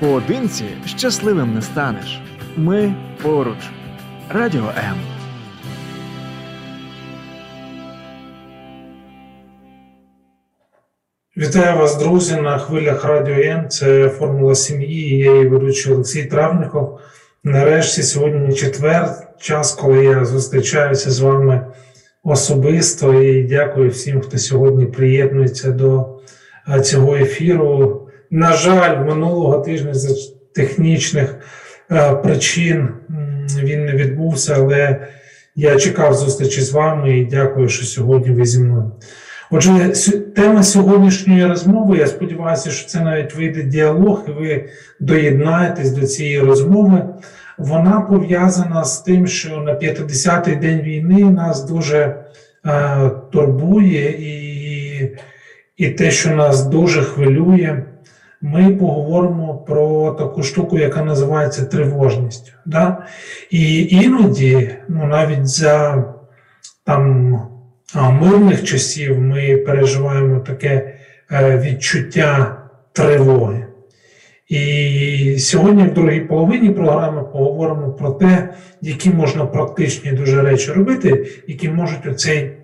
Поодинці 0.00 0.64
щасливим 0.86 1.54
не 1.54 1.62
станеш. 1.62 2.20
Ми 2.56 2.94
поруч. 3.22 3.58
Радіо 4.28 4.64
М. 4.90 4.96
Вітаю 11.36 11.78
вас, 11.78 11.98
друзі, 11.98 12.36
на 12.36 12.58
хвилях 12.58 13.04
Радіо 13.04 13.34
М. 13.34 13.68
Це 13.68 14.08
Формула 14.08 14.54
сім'ї. 14.54 15.18
Я 15.18 15.32
її 15.32 15.48
ведучий 15.48 15.92
Олексій 15.92 16.24
Травніков. 16.24 17.00
Нарешті 17.44 18.02
сьогодні 18.02 18.54
четвер, 18.54 19.08
час, 19.40 19.72
коли 19.72 20.04
я 20.04 20.24
зустрічаюся 20.24 21.10
з 21.10 21.20
вами 21.20 21.66
особисто. 22.22 23.22
І 23.22 23.42
дякую 23.42 23.90
всім, 23.90 24.20
хто 24.20 24.38
сьогодні 24.38 24.86
приєднується 24.86 25.70
до 25.70 26.18
е, 26.68 26.80
цього 26.80 27.16
ефіру. 27.16 28.06
На 28.30 28.52
жаль, 28.52 29.04
минулого 29.04 29.58
тижня 29.58 29.94
з 29.94 30.34
технічних 30.54 31.34
е, 31.90 32.14
причин 32.14 32.88
він 33.62 33.84
не 33.84 33.92
відбувся, 33.92 34.54
але 34.56 35.06
я 35.56 35.76
чекав 35.76 36.14
зустрічі 36.14 36.60
з 36.60 36.72
вами 36.72 37.18
і 37.18 37.24
дякую, 37.24 37.68
що 37.68 37.86
сьогодні 37.86 38.34
ви 38.34 38.46
зі 38.46 38.60
мною. 38.60 38.92
Отже, 39.50 39.92
тема 40.36 40.62
сьогоднішньої 40.62 41.46
розмови, 41.46 41.98
я 41.98 42.06
сподіваюся, 42.06 42.70
що 42.70 42.88
це 42.88 43.00
навіть 43.00 43.34
вийде 43.34 43.62
діалог, 43.62 44.24
і 44.28 44.30
ви 44.30 44.64
доєднаєтесь 45.00 45.90
до 45.90 46.06
цієї 46.06 46.40
розмови. 46.40 47.04
Вона 47.58 48.00
пов'язана 48.00 48.84
з 48.84 49.00
тим, 49.00 49.26
що 49.26 49.56
на 49.56 49.72
50-й 49.72 50.56
день 50.56 50.80
війни 50.80 51.24
нас 51.24 51.64
дуже 51.64 52.24
е, 52.66 53.10
турбує, 53.32 54.10
і, 54.10 55.16
і 55.76 55.90
те, 55.90 56.10
що 56.10 56.30
нас 56.30 56.64
дуже 56.64 57.02
хвилює. 57.02 57.82
Ми 58.42 58.74
поговоримо 58.74 59.54
про 59.54 60.10
таку 60.10 60.42
штуку, 60.42 60.78
яка 60.78 61.04
називається 61.04 61.64
тривожністю. 61.64 62.52
Да? 62.66 63.06
І 63.50 63.82
іноді, 63.96 64.70
ну 64.88 65.06
навіть 65.06 65.46
за 65.46 66.04
там 66.84 67.36
мирних 67.94 68.64
часів 68.64 69.18
ми 69.18 69.56
переживаємо 69.56 70.40
таке 70.40 70.94
е, 71.32 71.58
відчуття 71.58 72.56
тривоги. 72.92 73.66
І 74.48 75.36
сьогодні, 75.38 75.82
в 75.82 75.94
другій 75.94 76.20
половині 76.20 76.70
програми, 76.70 77.22
поговоримо 77.22 77.92
про 77.92 78.10
те, 78.10 78.54
які 78.80 79.10
можна 79.10 79.46
практичні 79.46 80.12
дуже 80.12 80.42
речі 80.42 80.72
робити, 80.72 81.26
які 81.46 81.68
можуть 81.68 82.06
оцей 82.06 82.56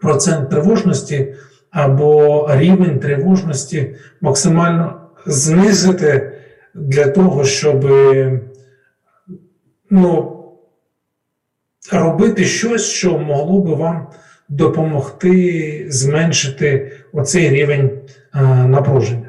процент 0.00 0.50
тривожності 0.50 1.34
або 1.70 2.48
рівень 2.52 2.98
тривожності 2.98 3.94
максимально 4.20 5.00
знизити 5.26 6.32
для 6.74 7.06
того, 7.06 7.44
щоб 7.44 7.90
ну, 9.90 10.36
робити 11.92 12.44
щось, 12.44 12.84
що 12.84 13.18
могло 13.18 13.60
би 13.60 13.74
вам 13.74 14.06
допомогти 14.48 15.86
зменшити 15.88 16.92
оцей 17.12 17.48
рівень 17.48 17.90
е, 18.34 18.40
напруження. 18.44 19.28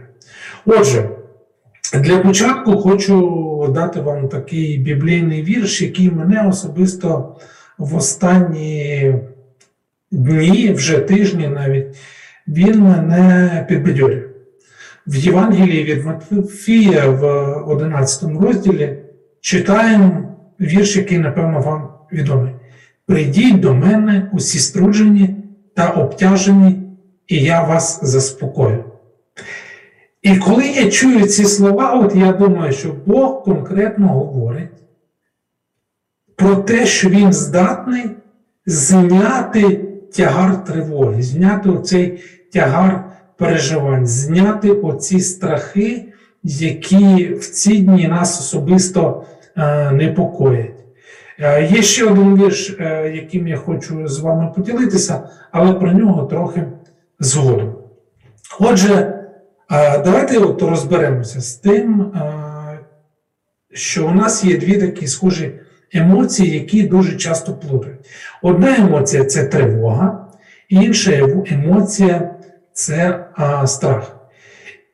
Отже, 0.66 1.09
для 1.94 2.17
початку 2.17 2.78
хочу 2.78 3.67
дати 3.75 4.02
вам 4.02 4.28
такий 4.28 4.78
біблійний 4.78 5.44
вірш, 5.44 5.81
який 5.81 6.12
мене 6.12 6.47
особисто 6.47 7.36
в 7.78 7.95
останні 7.95 9.16
дні, 10.12 10.73
вже 10.73 11.00
тижні 11.00 11.47
навіть, 11.47 11.86
він 12.47 12.80
мене 12.80 13.66
підбадьорює. 13.70 14.23
В 15.08 15.16
Євангелії 15.16 15.84
від 15.84 16.06
Матфія 16.06 17.09
в 17.09 17.25
11 17.67 18.23
розділі 18.42 18.97
читаємо 19.42 20.36
вірш, 20.59 20.97
який, 20.97 21.17
напевно, 21.17 21.62
вам 21.62 21.89
відомий. 22.12 22.53
Прийдіть 23.06 23.59
до 23.59 23.73
мене 23.73 24.30
усі 24.34 24.59
струджені 24.59 25.35
та 25.75 25.90
обтяжені, 25.90 26.84
і 27.28 27.35
я 27.38 27.63
вас 27.63 28.00
заспокою. 28.03 28.84
І 30.22 30.35
коли 30.35 30.68
я 30.68 30.91
чую 30.91 31.28
ці 31.28 31.46
слова, 31.46 31.91
от 31.94 32.16
я 32.16 32.31
думаю, 32.31 32.74
що 32.74 32.96
Бог 33.06 33.44
конкретно 33.44 34.07
говорить 34.07 34.69
про 36.35 36.56
те, 36.56 36.85
що 36.85 37.09
Він 37.09 37.34
здатний 37.34 38.06
зняти 38.66 39.91
тягар 40.16 40.63
тривоги, 40.63 41.22
зняти 41.22 41.69
оцей 41.69 42.23
тягар 42.53 43.03
переживань, 43.38 44.07
зняти 44.07 44.72
оці 44.72 45.19
страхи, 45.19 46.05
які 46.44 47.33
в 47.33 47.45
ці 47.45 47.77
дні 47.77 48.07
нас 48.07 48.39
особисто 48.39 49.23
е, 49.57 49.91
непокоять. 49.91 50.71
Е, 51.39 51.67
Є 51.71 51.81
ще 51.81 52.05
один 52.05 52.44
вірш, 52.44 52.75
е, 52.79 53.11
яким 53.16 53.47
я 53.47 53.57
хочу 53.57 54.07
з 54.07 54.19
вами 54.19 54.53
поділитися, 54.55 55.29
але 55.51 55.73
про 55.73 55.91
нього 55.91 56.25
трохи 56.25 56.63
згодом. 57.19 57.75
Отже, 58.59 59.17
давайте 60.03 60.38
от 60.38 60.61
розберемося 60.61 61.41
з 61.41 61.53
тим, 61.53 62.13
що 63.73 64.07
у 64.07 64.11
нас 64.11 64.44
є 64.44 64.57
дві 64.57 64.77
такі 64.77 65.07
схожі 65.07 65.51
емоції, 65.94 66.53
які 66.53 66.83
дуже 66.83 67.17
часто 67.17 67.53
плутають. 67.53 68.00
Одна 68.41 68.78
емоція 68.78 69.25
це 69.25 69.44
тривога, 69.44 70.28
інша 70.69 71.12
емоція 71.52 72.35
це 72.74 73.25
а, 73.35 73.68
страх. 73.68 74.16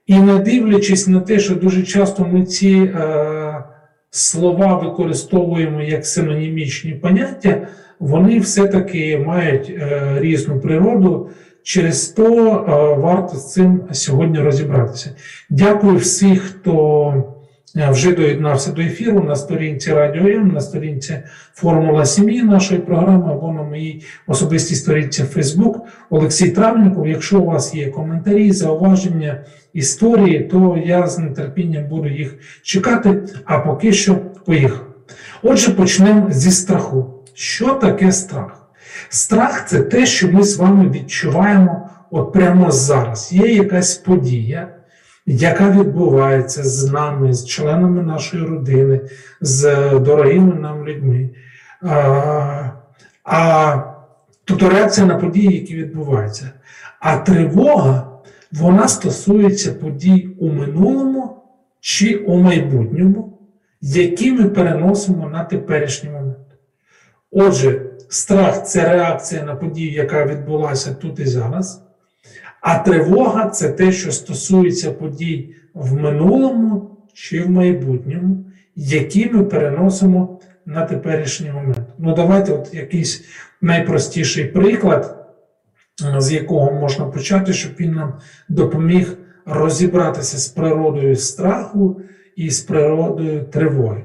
І 0.08 0.20
не 0.20 0.40
дивлячись 0.40 1.08
на 1.08 1.20
те, 1.20 1.40
що 1.40 1.56
дуже 1.56 1.84
часто 1.84 2.26
ми 2.26 2.46
ці 2.46 2.70
е, 2.70 3.64
слова 4.10 4.78
використовуємо 4.78 5.82
як 5.82 6.06
синонімічні 6.06 6.92
поняття, 6.94 7.68
вони 8.00 8.40
все-таки 8.40 9.24
мають 9.28 9.70
е, 9.70 10.02
різну 10.20 10.60
природу. 10.60 11.30
Через 11.64 12.08
то 12.08 12.24
е, 12.24 13.00
варто 13.02 13.38
з 13.38 13.54
цим 13.54 13.82
сьогодні 13.92 14.40
розібратися. 14.40 15.16
Дякую 15.50 15.98
всіх, 15.98 16.42
хто 16.42 17.37
е, 17.78 17.90
вже 17.92 18.12
доєднався 18.12 18.72
до 18.72 18.82
ефіру 18.82 19.24
на 19.24 19.36
сторінці 19.36 19.94
Радіо 19.94 20.28
М, 20.28 20.48
на 20.48 20.62
сторінці 20.62 21.18
Формула 21.54 22.06
сім'ї 22.06 22.44
нашої 22.44 22.80
програми 22.80 23.32
або 23.32 23.52
на 23.52 23.64
моїй 23.64 24.06
особистій 24.28 24.76
сторінці 24.76 25.24
Facebook 25.24 25.76
Олексій 26.10 26.50
Травніков. 26.50 27.08
Якщо 27.08 27.40
у 27.40 27.46
вас 27.46 27.76
є 27.76 27.88
коментарі, 27.90 28.52
зауваження, 28.52 29.42
історії, 29.74 30.40
то 30.40 30.80
я 30.86 31.08
з 31.08 31.30
нетерпінням 31.30 31.88
буду 31.88 32.08
їх 32.08 32.40
чекати. 32.64 33.24
А 33.46 33.60
поки 33.60 33.94
що 33.94 34.16
поїхав. 34.46 34.88
Отже, 35.44 35.72
почнемо 35.72 36.28
зі 36.32 36.52
страху. 36.52 37.14
Що 37.34 37.74
таке 37.74 38.12
страх? 38.12 38.70
Страх 39.10 39.68
це 39.68 39.80
те, 39.80 40.06
що 40.06 40.32
ми 40.32 40.44
з 40.44 40.58
вами 40.58 40.90
відчуваємо 40.90 41.90
от 42.12 42.34
прямо 42.34 42.72
зараз. 42.72 43.34
Є 43.34 43.54
якась 43.54 43.96
подія, 43.96 44.68
яка 45.28 45.72
відбувається 45.72 46.64
з 46.64 46.92
нами, 46.92 47.34
з 47.34 47.46
членами 47.46 48.04
нашої 48.04 48.44
родини, 48.44 49.02
з 49.42 49.90
дорогими 50.00 50.56
нам 50.56 50.88
людьми. 50.88 51.30
А, 51.82 52.70
а 53.24 53.78
тобто 54.46 54.70
реакція 54.70 55.08
на 55.08 55.16
події, 55.16 55.56
які 55.56 55.76
відбуваються. 55.76 56.52
А 57.00 57.18
тривога, 57.18 58.10
вона 58.52 58.88
стосується 58.88 59.74
подій 59.74 60.30
у 60.40 60.50
минулому 60.50 61.44
чи 61.80 62.16
у 62.16 62.38
майбутньому, 62.38 63.40
які 63.82 64.32
ми 64.32 64.50
переносимо 64.50 65.30
на 65.30 65.44
теперішній 65.44 66.10
момент. 66.10 66.38
Отже, 67.32 67.82
страх 68.10 68.66
це 68.66 68.90
реакція 68.90 69.44
на 69.44 69.56
подію, 69.56 69.92
яка 69.92 70.26
відбулася 70.26 70.94
тут 70.94 71.20
і 71.20 71.26
зараз. 71.26 71.87
А 72.62 72.80
тривога 72.80 73.50
це 73.50 73.70
те, 73.70 73.92
що 73.92 74.12
стосується 74.12 74.92
подій 74.92 75.56
в 75.74 75.94
минулому 75.94 76.98
чи 77.14 77.42
в 77.42 77.50
майбутньому, 77.50 78.46
які 78.76 79.30
ми 79.30 79.44
переносимо 79.44 80.40
на 80.66 80.86
теперішній 80.86 81.52
момент. 81.52 81.82
Ну, 81.98 82.16
давайте 82.16 82.54
от 82.54 82.74
якийсь 82.74 83.24
найпростіший 83.62 84.46
приклад, 84.46 85.28
е, 86.16 86.22
з 86.22 86.32
якого 86.32 86.72
можна 86.72 87.06
почати, 87.06 87.54
щоб 87.54 87.72
він 87.80 87.94
нам 87.94 88.14
допоміг 88.50 89.18
розібратися 89.46 90.38
з 90.38 90.48
природою 90.48 91.16
страху 91.16 92.02
і 92.36 92.50
з 92.50 92.60
природою 92.60 93.44
тривоги. 93.44 94.04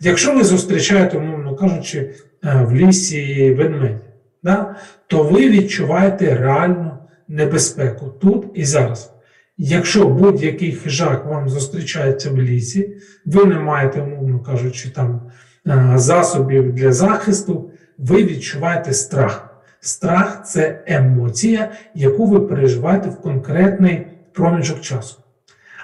Якщо 0.00 0.34
ви 0.34 0.44
зустрічаєте, 0.44 1.18
умовно 1.18 1.54
кажучи, 1.54 1.98
е, 2.44 2.64
в 2.64 2.74
лісі 2.74 3.54
ведмедя, 3.54 3.98
да, 4.42 4.76
то 5.06 5.22
ви 5.22 5.50
відчуваєте 5.50 6.36
реальну 6.36 6.91
небезпеку 7.32 8.06
тут 8.20 8.46
і 8.54 8.64
зараз. 8.64 9.12
Якщо 9.58 10.08
будь-який 10.08 10.72
хижак 10.72 11.26
вам 11.26 11.48
зустрічається 11.48 12.30
в 12.30 12.38
лісі, 12.38 12.96
ви 13.26 13.44
не 13.44 13.58
маєте, 13.58 14.02
умовно 14.02 14.40
кажучи, 14.40 14.90
там 14.90 15.30
е, 15.66 15.92
засобів 15.94 16.72
для 16.72 16.92
захисту, 16.92 17.70
ви 17.98 18.24
відчуваєте 18.24 18.92
страх. 18.92 19.48
Страх 19.80 20.46
це 20.46 20.82
емоція, 20.86 21.72
яку 21.94 22.26
ви 22.26 22.40
переживаєте 22.40 23.08
в 23.08 23.20
конкретний 23.20 24.06
проміжок 24.32 24.80
часу. 24.80 25.16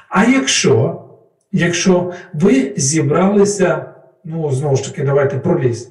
А 0.09 0.25
якщо 0.25 1.05
якщо 1.53 2.13
ви 2.35 2.73
зібралися, 2.77 3.85
ну 4.25 4.51
знову 4.51 4.77
ж 4.77 4.85
таки, 4.85 5.03
давайте 5.03 5.39
про 5.39 5.61
ліс, 5.61 5.91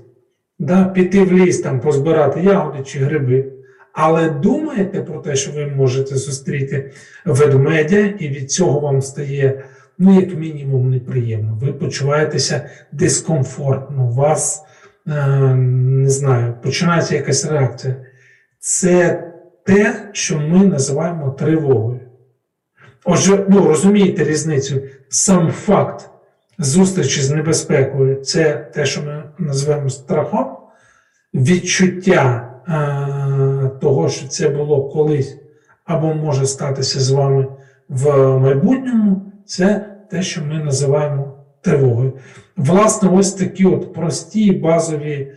да, 0.60 0.86
піти 0.86 1.24
в 1.24 1.34
ліс, 1.34 1.60
там 1.60 1.80
позбирати 1.80 2.42
ягоди 2.42 2.84
чи 2.84 3.00
гриби, 3.00 3.57
але 4.00 4.30
думаєте 4.30 5.02
про 5.02 5.20
те, 5.20 5.36
що 5.36 5.52
ви 5.52 5.66
можете 5.66 6.16
зустріти 6.16 6.92
ведмедя, 7.26 7.98
і 7.98 8.28
від 8.28 8.52
цього 8.52 8.80
вам 8.80 9.02
стає, 9.02 9.64
ну, 9.98 10.20
як 10.20 10.36
мінімум, 10.36 10.90
неприємно. 10.90 11.58
Ви 11.62 11.74
почуваєтеся 11.74 12.70
дискомфортно, 12.92 14.06
у 14.06 14.12
вас, 14.12 14.64
е, 15.08 15.28
не 15.56 16.10
знаю, 16.10 16.54
починається 16.64 17.16
якась 17.16 17.46
реакція. 17.46 17.96
Це 18.60 19.24
те, 19.66 20.10
що 20.12 20.40
ми 20.40 20.66
називаємо 20.66 21.30
тривогою. 21.32 22.00
Отже, 23.06 23.46
ну 23.50 23.68
розумієте 23.68 24.24
різницю, 24.24 24.82
сам 25.10 25.52
факт 25.52 26.10
зустрічі 26.60 27.22
з 27.22 27.32
небезпекою 27.32 28.16
це 28.16 28.54
те, 28.74 28.86
що 28.86 29.02
ми 29.02 29.24
називаємо 29.38 29.90
страхом, 29.90 30.58
відчуття 31.34 32.50
е, 32.68 33.17
того, 33.68 34.10
що 34.10 34.28
це 34.28 34.50
було 34.50 34.90
колись 34.90 35.38
або 35.86 36.14
може 36.14 36.46
статися 36.46 37.00
з 37.00 37.12
вами 37.12 37.48
в 37.90 38.38
майбутньому, 38.38 39.22
це 39.46 39.86
те, 40.12 40.22
що 40.22 40.42
ми 40.42 40.64
називаємо 40.64 41.34
тривогою. 41.62 42.14
Власне, 42.58 43.10
ось 43.10 43.34
такі 43.34 43.66
от 43.66 43.94
прості 43.94 44.52
базові 44.52 45.32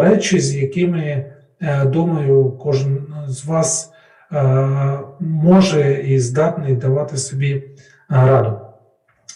речі, 0.00 0.40
з 0.40 0.54
якими, 0.54 1.32
е, 1.60 1.84
думаю, 1.84 2.58
кожен 2.62 3.06
з 3.28 3.44
вас 3.44 3.92
е, 4.32 4.98
може 5.20 6.02
і 6.06 6.18
здатний 6.18 6.76
давати 6.76 7.16
собі 7.16 7.54
е, 7.54 7.62
раду. 8.08 8.58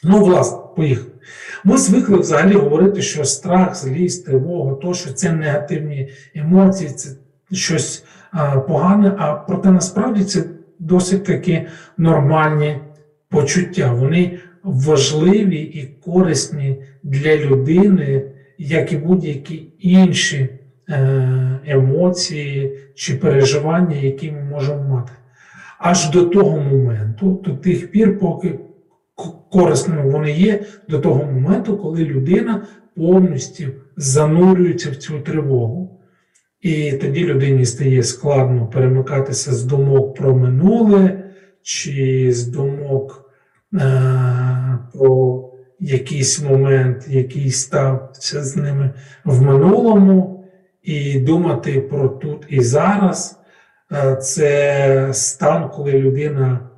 Ну, 0.04 0.24
власне, 0.24 0.58
поїхали. 0.76 1.10
Ми 1.64 1.78
звикли 1.78 2.18
взагалі 2.18 2.52
говорити, 2.52 3.02
що 3.02 3.24
страх, 3.24 3.76
злість, 3.76 4.26
тривога, 4.26 4.74
то, 4.74 4.94
що 4.94 5.12
це 5.12 5.32
негативні 5.32 6.08
емоції, 6.34 6.90
це 6.90 7.10
щось 7.52 8.04
погане, 8.68 9.12
а 9.18 9.34
проте 9.34 9.70
насправді 9.70 10.24
це 10.24 10.44
досить 10.78 11.24
таки 11.24 11.66
нормальні 11.98 12.76
почуття. 13.28 13.92
Вони 13.92 14.38
важливі 14.62 15.56
і 15.56 15.86
корисні 15.86 16.82
для 17.02 17.36
людини, 17.36 18.22
як 18.58 18.92
і 18.92 18.96
будь-які 18.96 19.68
інші 19.78 20.48
е, 20.88 21.60
емоції 21.66 22.78
чи 22.94 23.14
переживання, 23.14 23.96
які 23.96 24.32
ми 24.32 24.42
можемо 24.42 24.82
мати. 24.82 25.12
Аж 25.78 26.10
до 26.10 26.22
того 26.22 26.60
моменту, 26.60 27.42
до 27.44 27.50
тих 27.50 27.90
пір, 27.90 28.18
поки 28.18 28.58
корисними 29.50 30.10
вони 30.10 30.32
є, 30.32 30.60
до 30.88 30.98
того 30.98 31.24
моменту, 31.24 31.76
коли 31.76 32.04
людина 32.04 32.66
повністю 32.96 33.64
занурюється 33.96 34.90
в 34.90 34.96
цю 34.96 35.20
тривогу. 35.20 36.00
І 36.66 36.92
тоді 36.92 37.24
людині 37.24 37.66
стає 37.66 38.02
складно 38.02 38.66
перемикатися 38.66 39.54
з 39.54 39.64
думок 39.64 40.14
про 40.14 40.36
минуле, 40.36 41.24
чи 41.62 42.28
з 42.32 42.46
думок 42.46 43.30
е, 43.74 43.78
про 44.94 45.44
якийсь 45.80 46.42
момент, 46.42 47.06
який 47.08 47.50
стався 47.50 48.44
з 48.44 48.56
ними 48.56 48.90
в 49.24 49.42
минулому, 49.42 50.44
і 50.82 51.20
думати 51.20 51.80
про 51.80 52.08
тут 52.08 52.46
і 52.48 52.60
зараз. 52.60 53.40
Е, 53.92 54.16
Це 54.16 55.08
стан, 55.12 55.70
коли 55.70 55.92
людина 55.92 56.70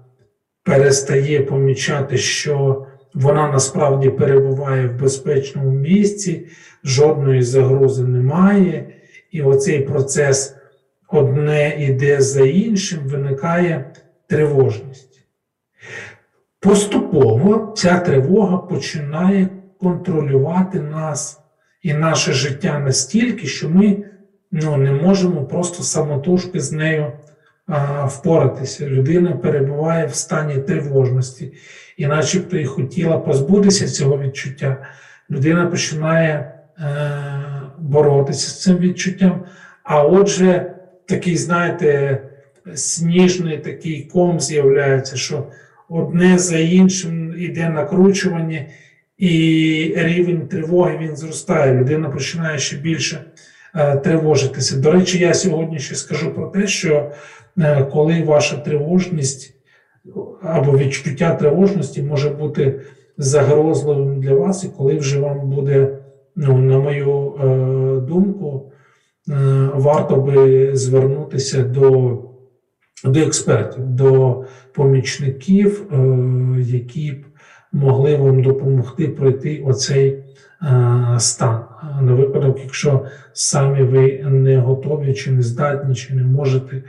перестає 0.64 1.40
помічати, 1.40 2.16
що 2.16 2.86
вона 3.14 3.52
насправді 3.52 4.10
перебуває 4.10 4.86
в 4.86 5.00
безпечному 5.00 5.70
місці, 5.70 6.46
жодної 6.84 7.42
загрози 7.42 8.02
немає, 8.04 8.94
і 9.30 9.42
оцей 9.42 9.80
процес 9.80 10.56
одне 11.08 11.76
іде 11.78 12.20
за 12.20 12.40
іншим, 12.40 12.98
виникає 13.04 13.90
тривожність. 14.26 15.26
Поступово 16.60 17.74
ця 17.76 17.98
тривога 17.98 18.58
починає 18.58 19.48
контролювати 19.80 20.80
нас 20.80 21.40
і 21.82 21.94
наше 21.94 22.32
життя 22.32 22.78
настільки, 22.78 23.46
що 23.46 23.68
ми 23.68 23.96
ну, 24.50 24.76
не 24.76 24.92
можемо 24.92 25.44
просто 25.44 25.82
самотужки 25.82 26.60
з 26.60 26.72
нею 26.72 27.12
впоратися. 28.06 28.86
Людина 28.86 29.32
перебуває 29.32 30.06
в 30.06 30.14
стані 30.14 30.58
тривожності, 30.58 31.52
і 31.96 32.06
начебто 32.06 32.56
і 32.56 32.64
хотіла 32.64 33.18
позбутися 33.18 33.88
цього 33.88 34.18
відчуття. 34.18 34.76
Людина 35.30 35.66
починає 35.66 36.52
е, 36.78 37.57
боротися 37.80 38.50
з 38.50 38.62
цим 38.62 38.78
відчуттям. 38.78 39.44
А 39.82 40.02
отже, 40.02 40.74
такий, 41.06 41.36
знаєте, 41.36 42.18
сніжний 42.74 43.58
такий 43.58 44.02
ком 44.12 44.40
з'являється, 44.40 45.16
що 45.16 45.46
одне 45.88 46.38
за 46.38 46.58
іншим 46.58 47.34
йде 47.38 47.68
накручування, 47.68 48.66
і 49.18 49.94
рівень 49.96 50.48
тривоги 50.48 50.98
він 51.02 51.16
зростає. 51.16 51.74
Людина 51.74 52.08
починає 52.08 52.58
ще 52.58 52.76
більше 52.76 53.20
е, 53.74 53.96
тривожитися. 53.96 54.76
До 54.76 54.90
речі, 54.90 55.18
я 55.18 55.34
сьогодні 55.34 55.78
ще 55.78 55.94
скажу 55.94 56.34
про 56.34 56.46
те, 56.46 56.66
що 56.66 57.12
е, 57.58 57.84
коли 57.84 58.22
ваша 58.22 58.56
тривожність 58.56 59.54
або 60.42 60.78
відчуття 60.78 61.34
тривожності 61.34 62.02
може 62.02 62.30
бути 62.30 62.80
загрозливим 63.18 64.20
для 64.20 64.34
вас, 64.34 64.64
і 64.64 64.68
коли 64.68 64.96
вже 64.96 65.20
вам 65.20 65.50
буде, 65.50 65.97
ну, 66.38 66.58
на 66.58 66.78
мою 66.78 67.34
е, 67.34 68.00
думку, 68.00 68.72
е, 69.28 69.34
варто 69.74 70.16
би 70.16 70.70
звернутися 70.76 71.62
до, 71.62 72.18
до 73.04 73.20
експертів, 73.20 73.86
до 73.86 74.44
помічників, 74.74 75.82
е, 75.92 75.96
які 76.60 77.12
б 77.12 77.24
могли 77.72 78.16
вам 78.16 78.42
допомогти 78.42 79.08
пройти 79.08 79.62
оцей 79.66 80.08
е, 80.08 80.24
стан. 81.18 81.64
На 82.02 82.14
випадок, 82.14 82.58
якщо 82.62 83.04
самі 83.32 83.82
ви 83.82 84.24
не 84.30 84.58
готові, 84.58 85.14
чи 85.14 85.30
не 85.30 85.42
здатні, 85.42 85.94
чи 85.94 86.14
не 86.14 86.24
можете, 86.24 86.82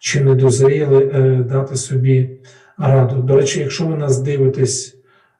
чи 0.00 0.24
не 0.24 0.34
дозріли 0.34 1.10
е, 1.14 1.44
дати 1.50 1.76
собі 1.76 2.30
раду. 2.78 3.22
До 3.22 3.36
речі, 3.36 3.60
якщо 3.60 3.86
ви 3.86 3.96
нас 3.96 4.18
дивитесь 4.18 4.95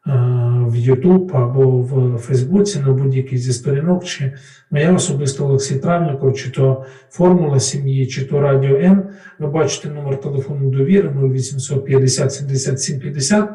в 0.07 0.75
YouTube 0.75 1.37
або 1.37 1.81
в 1.81 2.19
Фейсбуці 2.19 2.81
на 2.87 2.93
будь-якій 2.93 3.39
зі 3.39 3.53
сторінок, 3.53 4.05
чи 4.05 4.33
моя 4.71 4.93
особисто 4.93 5.45
Олексій 5.45 5.77
Травніков, 5.77 6.35
чи 6.37 6.51
то 6.51 6.85
Формула 7.11 7.61
сім'ї, 7.61 8.07
чи 8.07 8.25
то 8.25 8.41
Радіо 8.41 8.77
М, 8.77 9.03
ви 9.39 9.47
бачите 9.47 9.89
номер 9.89 10.21
телефону 10.21 10.71
довіри 10.71 11.09
0800 11.09 11.85
50 11.85 12.33
77 12.33 12.99
50. 13.01 13.49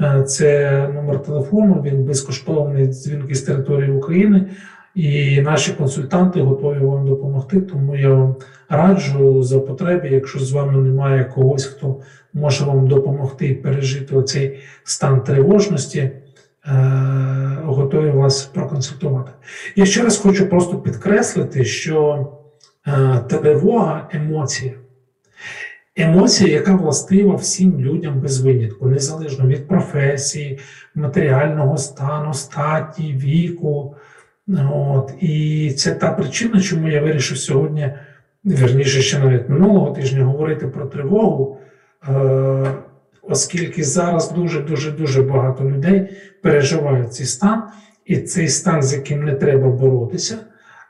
Е, 0.00 0.22
Це 0.22 0.88
номер 0.94 1.22
телефону, 1.22 1.82
він 1.86 2.04
безкоштовний 2.04 2.86
дзвінки 2.86 3.34
з 3.34 3.42
території 3.42 3.90
України. 3.90 4.46
І 4.98 5.40
наші 5.40 5.72
консультанти 5.72 6.40
готові 6.40 6.78
вам 6.78 7.06
допомогти, 7.06 7.60
тому 7.60 7.96
я 7.96 8.08
вам 8.08 8.36
раджу 8.68 9.42
за 9.42 9.60
потреби, 9.60 10.08
якщо 10.08 10.38
з 10.38 10.52
вами 10.52 10.78
немає 10.82 11.24
когось, 11.24 11.64
хто 11.64 11.96
може 12.34 12.64
вам 12.64 12.88
допомогти 12.88 13.54
пережити 13.54 14.16
оцей 14.16 14.58
стан 14.84 15.20
тривожності, 15.20 15.98
е, 15.98 16.12
готові 17.64 18.10
вас 18.10 18.42
проконсультувати. 18.42 19.30
Я 19.76 19.86
ще 19.86 20.02
раз 20.02 20.18
хочу 20.18 20.48
просто 20.48 20.78
підкреслити, 20.78 21.64
що 21.64 22.26
е, 22.86 23.18
тривога 23.28 24.08
емоція. 24.12 24.72
Емоція, 25.96 26.52
яка 26.52 26.74
властива 26.74 27.34
всім 27.34 27.80
людям 27.80 28.20
без 28.20 28.40
винятку, 28.40 28.86
незалежно 28.86 29.46
від 29.46 29.68
професії, 29.68 30.58
матеріального 30.94 31.76
стану, 31.76 32.34
статі, 32.34 33.12
віку. 33.12 33.94
От. 34.72 35.14
І 35.20 35.70
це 35.76 35.94
та 35.94 36.12
причина, 36.12 36.60
чому 36.60 36.88
я 36.88 37.00
вирішив 37.00 37.38
сьогодні, 37.38 37.92
верніше 38.44 39.02
ще 39.02 39.18
навіть 39.18 39.48
минулого 39.48 39.90
тижня, 39.90 40.24
говорити 40.24 40.66
про 40.66 40.86
тривогу, 40.86 41.58
е, 42.08 42.74
оскільки 43.22 43.84
зараз 43.84 44.32
дуже-дуже 44.32 44.90
дуже 44.90 45.22
багато 45.22 45.64
людей 45.64 46.08
переживають 46.42 47.14
цей 47.14 47.26
стан, 47.26 47.62
і 48.04 48.16
цей 48.16 48.48
стан, 48.48 48.82
з 48.82 48.92
яким 48.92 49.24
не 49.24 49.34
треба 49.34 49.68
боротися. 49.68 50.38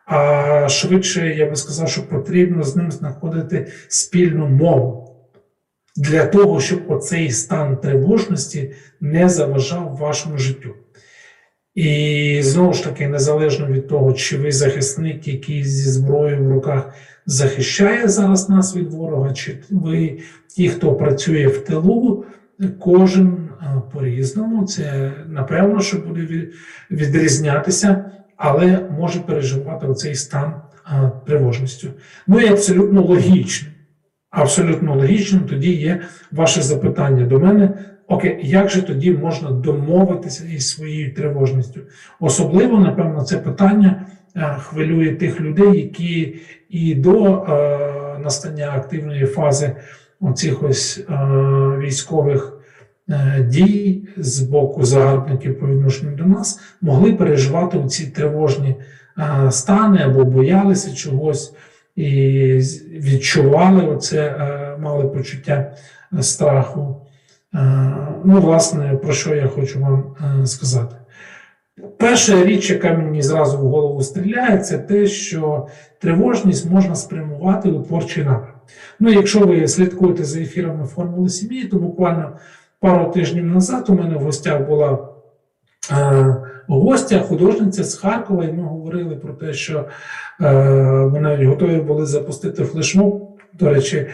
А 0.06 0.68
швидше 0.68 1.28
я 1.28 1.50
би 1.50 1.56
сказав, 1.56 1.88
що 1.88 2.08
потрібно 2.08 2.62
з 2.62 2.76
ним 2.76 2.92
знаходити 2.92 3.66
спільну 3.88 4.48
мову 4.48 5.08
для 5.96 6.26
того, 6.26 6.60
щоб 6.60 6.90
оцей 6.90 7.30
стан 7.30 7.76
тривожності 7.76 8.72
не 9.00 9.28
заважав 9.28 9.96
вашому 9.96 10.38
життю. 10.38 10.74
І 11.78 12.40
знову 12.42 12.72
ж 12.72 12.84
таки, 12.84 13.08
незалежно 13.08 13.66
від 13.66 13.88
того, 13.88 14.12
чи 14.12 14.38
ви 14.38 14.52
захисник, 14.52 15.28
який 15.28 15.64
зі 15.64 15.90
зброєю 15.90 16.44
в 16.44 16.52
руках 16.52 16.94
захищає 17.26 18.08
зараз 18.08 18.48
нас 18.48 18.76
від 18.76 18.92
ворога, 18.92 19.32
чи 19.32 19.58
ви 19.70 20.18
ті, 20.56 20.68
хто 20.68 20.94
працює 20.94 21.46
в 21.46 21.58
тилу, 21.58 22.24
кожен 22.80 23.48
по-різному. 23.92 24.66
Це 24.66 25.12
напевно, 25.28 25.80
що 25.80 25.98
буде 25.98 26.48
відрізнятися, 26.90 28.04
але 28.36 28.88
може 28.98 29.20
переживати 29.20 29.86
оцей 29.86 30.14
стан 30.14 30.54
тривожністю. 31.26 31.88
Ну 32.26 32.40
і 32.40 32.48
абсолютно 32.48 33.02
логічно. 33.02 33.68
Абсолютно 34.30 34.96
логічним 34.96 35.40
тоді 35.40 35.72
є 35.72 36.00
ваше 36.32 36.62
запитання 36.62 37.26
до 37.26 37.38
мене. 37.38 37.78
Окей, 38.08 38.40
як 38.42 38.68
же 38.68 38.82
тоді 38.82 39.10
можна 39.10 39.50
домовитися 39.50 40.44
із 40.54 40.70
своєю 40.70 41.14
тривожністю? 41.14 41.80
Особливо, 42.20 42.78
напевно, 42.78 43.22
це 43.22 43.36
питання 43.36 44.06
е, 44.36 44.56
хвилює 44.58 45.14
тих 45.14 45.40
людей, 45.40 45.76
які 45.76 46.36
і 46.68 46.94
до 46.94 47.42
е, 47.42 48.18
настання 48.18 48.72
активної 48.72 49.26
фази 49.26 49.76
оцих 50.20 50.62
ось 50.62 50.98
е, 50.98 51.14
військових 51.78 52.60
е, 53.08 53.46
дій 53.48 54.08
з 54.16 54.40
боку 54.40 54.84
загарбників 54.84 55.60
по 55.60 55.66
відношенню 55.66 56.16
до 56.16 56.24
нас 56.24 56.60
могли 56.80 57.12
переживати 57.12 57.84
ці 57.88 58.06
тривожні 58.06 58.74
е, 59.18 59.50
стани 59.50 60.02
або 60.02 60.24
боялися 60.24 60.94
чогось 60.94 61.54
і 61.96 62.06
відчували 62.90 63.86
оце, 63.86 64.26
е, 64.26 64.76
мали 64.80 65.04
почуття 65.04 65.72
е, 66.18 66.22
страху. 66.22 67.07
Е, 67.54 67.98
Ну, 68.24 68.40
власне, 68.40 68.98
про 69.02 69.12
що 69.12 69.34
я 69.34 69.46
хочу 69.46 69.80
вам 69.80 70.04
е, 70.42 70.46
сказати. 70.46 70.96
Перша 71.98 72.44
річ, 72.44 72.70
яка 72.70 72.92
мені 72.92 73.22
зразу 73.22 73.58
в 73.58 73.60
голову 73.60 74.02
стріляє, 74.02 74.58
це 74.58 74.78
те, 74.78 75.06
що 75.06 75.66
тривожність 76.00 76.70
можна 76.70 76.94
спрямувати 76.94 77.70
у 77.70 77.82
творчий 77.82 78.24
напрям. 78.24 78.54
Ну, 79.00 79.10
якщо 79.10 79.40
ви 79.40 79.68
слідкуєте 79.68 80.24
за 80.24 80.40
ефірами 80.40 80.86
формули 80.86 81.28
сім'ї, 81.28 81.64
то 81.64 81.76
буквально 81.76 82.32
пару 82.80 83.12
тижнів 83.12 83.44
назад 83.44 83.84
у 83.88 83.94
мене 83.94 84.16
в 84.16 84.20
гостях 84.20 84.68
була 84.68 85.08
е, 85.92 86.36
гостя, 86.68 87.20
художниця 87.20 87.84
з 87.84 87.94
Харкова, 87.94 88.44
і 88.44 88.52
ми 88.52 88.62
говорили 88.62 89.16
про 89.16 89.32
те, 89.32 89.52
що 89.52 89.84
е, 90.40 90.52
ми 91.12 91.20
навіть 91.20 91.46
готові 91.46 91.80
були 91.80 92.06
запустити 92.06 92.64
флешмоб. 92.64 93.38
До 93.52 93.70
речі, 93.74 94.06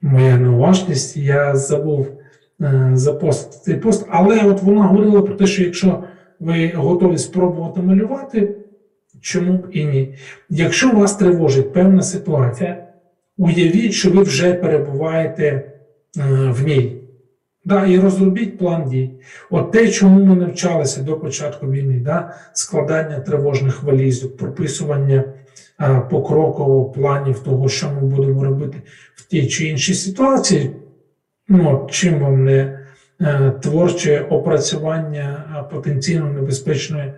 моя 0.00 0.36
неуважність, 0.36 1.16
я 1.16 1.56
забув 1.56 2.17
запостити 2.92 3.56
цей 3.64 3.74
пост, 3.76 4.06
але 4.08 4.42
от 4.44 4.62
вона 4.62 4.82
говорила 4.82 5.22
про 5.22 5.34
те, 5.34 5.46
що 5.46 5.62
якщо 5.62 6.04
ви 6.40 6.72
готові 6.74 7.18
спробувати 7.18 7.80
малювати, 7.80 8.56
чому 9.20 9.52
б 9.52 9.66
і 9.72 9.84
ні. 9.84 10.14
Якщо 10.50 10.92
вас 10.92 11.16
тривожить 11.16 11.72
певна 11.72 12.02
ситуація, 12.02 12.86
уявіть, 13.38 13.92
що 13.92 14.10
ви 14.10 14.22
вже 14.22 14.54
перебуваєте 14.54 15.44
е, 15.46 15.72
в 16.50 16.66
ній. 16.66 16.94
Да, 17.64 17.86
і 17.86 17.98
розробіть 17.98 18.58
план 18.58 18.88
дій. 18.88 19.10
От 19.50 19.72
те, 19.72 19.88
чому 19.88 20.24
ми 20.24 20.34
навчалися 20.36 21.02
до 21.02 21.16
початку 21.16 21.70
війни, 21.70 22.00
да, 22.04 22.34
складання 22.52 23.20
тривожних 23.20 23.82
валізок, 23.82 24.36
прописування 24.36 25.24
е, 25.80 26.02
покроково 26.10 26.84
планів 26.84 27.38
того, 27.38 27.68
що 27.68 27.90
ми 27.90 28.00
будемо 28.00 28.44
робити 28.44 28.82
в 29.14 29.26
тій 29.26 29.46
чи 29.46 29.68
іншій 29.68 29.94
ситуації, 29.94 30.70
ну, 31.48 31.86
чим 31.90 32.20
вам 32.20 32.44
не 32.44 32.78
е, 33.20 33.52
творче 33.62 34.26
опрацювання 34.30 35.44
потенційно 35.72 36.32
небезпечної 36.32 37.12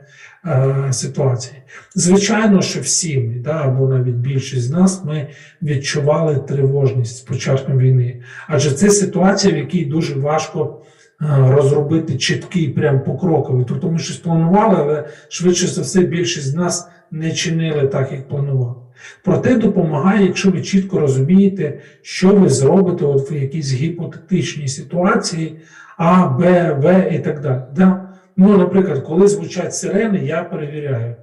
е, 0.47 0.93
ситуації. 0.93 1.63
Звичайно, 1.95 2.63
що 2.63 2.81
всі 2.81 3.19
ми, 3.19 3.35
да, 3.35 3.53
або 3.53 3.89
навіть 3.89 4.15
більшість 4.15 4.63
з 4.63 4.71
нас, 4.71 5.05
ми 5.05 5.29
відчували 5.63 6.37
тривожність 6.37 7.17
з 7.17 7.21
початком 7.21 7.79
війни. 7.79 8.21
Адже 8.49 8.71
це 8.71 8.91
ситуація, 8.91 9.55
в 9.55 9.57
якій 9.57 9.85
дуже 9.85 10.15
важко 10.15 10.83
е, 11.23 11.27
розробити 11.29 12.19
чіткий, 12.19 12.69
прям 12.69 13.05
покроковий. 13.05 13.65
Тобто 13.69 13.91
ми 13.91 13.99
щось 13.99 14.17
планували, 14.17 14.77
але 14.79 15.09
швидше 15.29 15.67
за 15.67 15.83
все 15.83 16.01
більшість 16.01 16.47
з 16.47 16.55
нас 16.55 16.89
не 17.11 17.33
чинили 17.33 17.87
так, 17.87 18.13
як 18.13 18.29
планували. 18.29 18.75
Проте 19.25 19.54
допомагає, 19.54 20.26
якщо 20.26 20.50
ви 20.50 20.62
чітко 20.62 21.00
розумієте, 21.00 21.80
що 22.02 22.35
ви 22.35 22.49
зробите 22.49 23.04
от 23.04 23.30
в 23.30 23.33
якійсь 23.33 23.73
гіпотетичній 23.73 24.69
ситуації 24.69 25.57
А, 25.97 26.28
Б, 26.28 26.73
В 26.73 27.14
і 27.14 27.19
так 27.19 27.40
далі. 27.40 27.61
Да? 27.76 28.09
Ну, 28.37 28.59
наприклад, 28.59 28.99
коли 28.99 29.28
звучать 29.28 29.75
сирени, 29.75 30.19
я 30.19 30.42
перевіряю, 30.42 31.16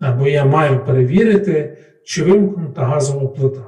або 0.00 0.26
я 0.26 0.44
маю 0.44 0.84
перевірити, 0.84 1.76
чи 2.04 2.24
вимкнута 2.24 2.82
газова 2.84 3.28
плита. 3.28 3.60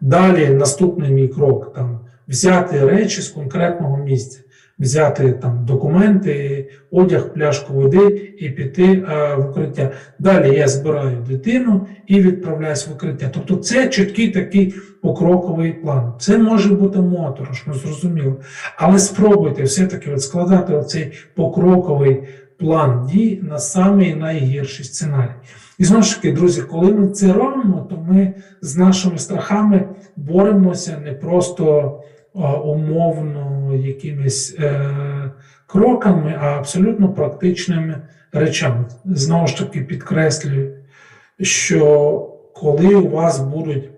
Далі 0.00 0.48
наступний 0.48 1.10
мій 1.10 1.28
крок 1.28 1.74
там 1.74 2.00
взяти 2.28 2.86
речі 2.86 3.22
з 3.22 3.28
конкретного 3.28 3.96
місця, 3.96 4.40
взяти 4.78 5.32
там 5.32 5.64
документи, 5.64 6.68
одяг, 6.90 7.32
пляшку 7.34 7.72
води 7.72 8.34
і 8.38 8.50
піти 8.50 8.84
е, 8.84 9.34
в 9.34 9.50
укриття. 9.50 9.90
Далі 10.18 10.56
я 10.56 10.68
збираю 10.68 11.16
дитину 11.28 11.86
і 12.06 12.20
відправляюсь 12.20 12.88
в 12.88 12.92
укриття. 12.92 13.30
Тобто 13.34 13.56
це 13.56 13.88
чіткий 13.88 14.28
такий 14.28 14.74
покроковий 15.02 15.72
план. 15.72 16.12
Це 16.18 16.38
може 16.38 16.74
бути 16.74 16.98
моторошно, 16.98 17.74
зрозуміло. 17.74 18.36
Але 18.76 18.98
спробуйте 18.98 19.62
все-таки 19.62 20.10
от 20.10 20.22
складати 20.22 20.74
оцей 20.74 21.12
покроковий 21.34 22.22
план 22.58 23.08
дій 23.12 23.40
на 23.42 23.58
самий 23.58 24.14
найгірший 24.14 24.84
сценарій. 24.84 25.34
І 25.78 25.84
знову 25.84 26.02
ж 26.02 26.16
таки, 26.16 26.32
друзі, 26.32 26.62
коли 26.62 26.92
ми 26.92 27.08
це 27.08 27.32
робимо, 27.32 27.86
то 27.90 27.96
ми 27.96 28.34
з 28.60 28.76
нашими 28.76 29.18
страхами 29.18 29.88
боремося 30.16 31.00
не 31.04 31.12
просто 31.12 31.78
а, 31.78 32.08
умовно 32.46 33.74
якимись 33.74 34.56
е, 34.58 34.90
кроками, 35.66 36.38
а 36.40 36.46
абсолютно 36.46 37.08
практичними 37.08 37.94
речами. 38.32 38.84
Знову 39.04 39.46
ж 39.46 39.58
таки, 39.58 39.80
підкреслюю, 39.80 40.74
що 41.40 42.14
коли 42.54 42.94
у 42.94 43.10
вас 43.10 43.40
будуть 43.40 43.90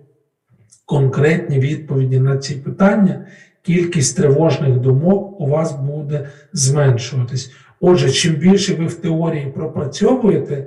конкретні 0.87 1.59
відповіді 1.59 2.21
на 2.21 2.37
ці 2.39 2.55
питання, 2.55 3.27
кількість 3.63 4.17
тривожних 4.17 4.79
думок 4.79 5.41
у 5.41 5.47
вас 5.47 5.73
буде 5.73 6.29
зменшуватись. 6.53 7.53
Отже, 7.81 8.11
чим 8.11 8.35
більше 8.35 8.75
ви 8.75 8.87
в 8.87 8.95
теорії 8.95 9.47
пропрацьовуєте, 9.47 10.67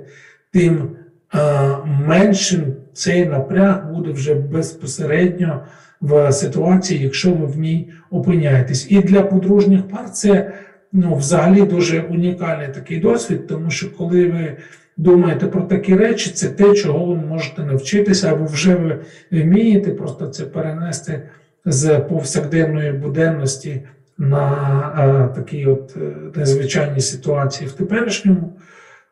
тим 0.52 0.96
е, 1.34 1.38
меншим 1.84 2.74
цей 2.92 3.26
напряг 3.26 3.92
буде 3.92 4.12
вже 4.12 4.34
безпосередньо 4.34 5.60
в 6.04 6.32
ситуації, 6.32 7.02
якщо 7.02 7.32
ви 7.32 7.46
в 7.46 7.58
ній 7.58 7.90
опиняєтесь. 8.10 8.86
І 8.90 9.00
для 9.00 9.22
подружніх 9.22 9.88
пар 9.88 10.10
це 10.10 10.52
ну, 10.92 11.14
взагалі 11.14 11.62
дуже 11.62 12.00
унікальний 12.00 12.68
такий 12.68 13.00
досвід, 13.00 13.46
тому 13.46 13.70
що 13.70 13.96
коли 13.96 14.26
ви 14.26 14.56
думаєте 14.96 15.46
про 15.46 15.62
такі 15.62 15.96
речі, 15.96 16.30
це 16.30 16.48
те, 16.48 16.74
чого 16.74 17.06
ви 17.06 17.14
можете 17.14 17.62
навчитися, 17.62 18.32
або 18.32 18.44
вже 18.44 18.74
ви 18.74 18.98
вмієте 19.30 19.90
просто 19.90 20.26
це 20.26 20.44
перенести 20.44 21.22
з 21.64 21.98
повсякденної 21.98 22.92
буденності 22.92 23.82
на 24.18 24.50
е, 24.98 25.34
такі 25.34 25.66
от 25.66 25.96
е, 25.96 26.00
незвичайні 26.36 27.00
ситуації 27.00 27.68
в 27.68 27.72
теперішньому. 27.72 28.52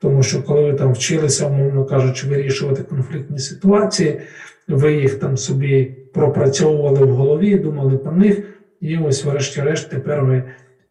Тому 0.01 0.23
що 0.23 0.43
коли 0.43 0.63
ви 0.63 0.79
там 0.79 0.93
вчилися, 0.93 1.47
умовно 1.47 1.85
кажучи, 1.85 2.27
вирішувати 2.27 2.83
конфліктні 2.83 3.39
ситуації, 3.39 4.21
ви 4.69 4.95
їх 4.95 5.15
там 5.15 5.37
собі 5.37 6.02
пропрацьовували 6.13 7.05
в 7.07 7.15
голові, 7.15 7.59
думали 7.59 7.99
про 7.99 8.13
них, 8.13 8.43
і 8.81 8.99
ось, 8.99 9.25
врешті-решт, 9.25 9.91
тепер 9.91 10.25
ви 10.25 10.43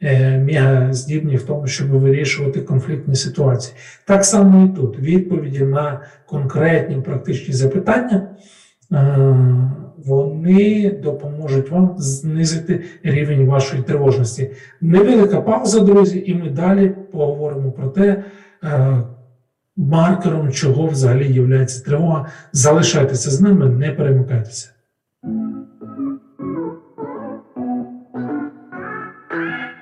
е, 0.01 0.37
мега 0.39 0.93
здібні 0.93 1.35
в 1.35 1.43
тому, 1.43 1.67
щоб 1.67 1.87
вирішувати 1.87 2.61
конфліктні 2.61 3.15
ситуації. 3.15 3.75
Так 4.05 4.25
само 4.25 4.65
і 4.65 4.75
тут 4.75 4.99
відповіді 4.99 5.63
на 5.63 6.01
конкретні 6.25 6.95
практичні 6.95 7.53
запитання. 7.53 8.27
е, 8.91 9.27
Вони 10.05 10.91
допоможуть 11.03 11.71
вам 11.71 11.95
знизити 11.97 12.83
рівень 13.03 13.45
вашої 13.45 13.83
тривожності. 13.83 14.51
Невелика 14.81 15.41
пауза, 15.41 15.79
друзі, 15.79 16.23
і 16.25 16.35
ми 16.35 16.49
далі 16.49 16.91
поговоримо 17.11 17.71
про 17.71 17.87
те, 17.87 18.23
е, 18.63 18.97
маркером 19.77 20.51
чого 20.51 20.87
взагалі 20.87 21.33
є 21.33 21.65
тривога. 21.85 22.25
Залишайтеся 22.53 23.31
з 23.31 23.41
нами, 23.41 23.65
не 23.65 23.91
перемикайтеся. 23.91 24.69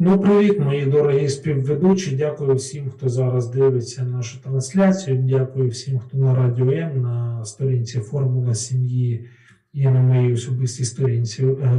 Ну, 0.00 0.20
привіт, 0.20 0.60
мої 0.60 0.86
дорогі 0.86 1.28
співведучі. 1.28 2.16
Дякую 2.16 2.54
всім, 2.54 2.90
хто 2.90 3.08
зараз 3.08 3.48
дивиться 3.50 4.02
нашу 4.02 4.40
трансляцію. 4.42 5.16
Дякую 5.16 5.68
всім, 5.68 5.98
хто 5.98 6.18
на 6.18 6.34
радіо 6.34 6.72
М, 6.72 7.02
на 7.02 7.44
сторінці 7.44 7.98
Формула 7.98 8.54
сім'ї 8.54 9.28
і 9.72 9.84
на 9.84 10.02
моїй 10.02 10.32
особистій 10.32 10.84
сторінці 10.84 11.44
е, 11.44 11.70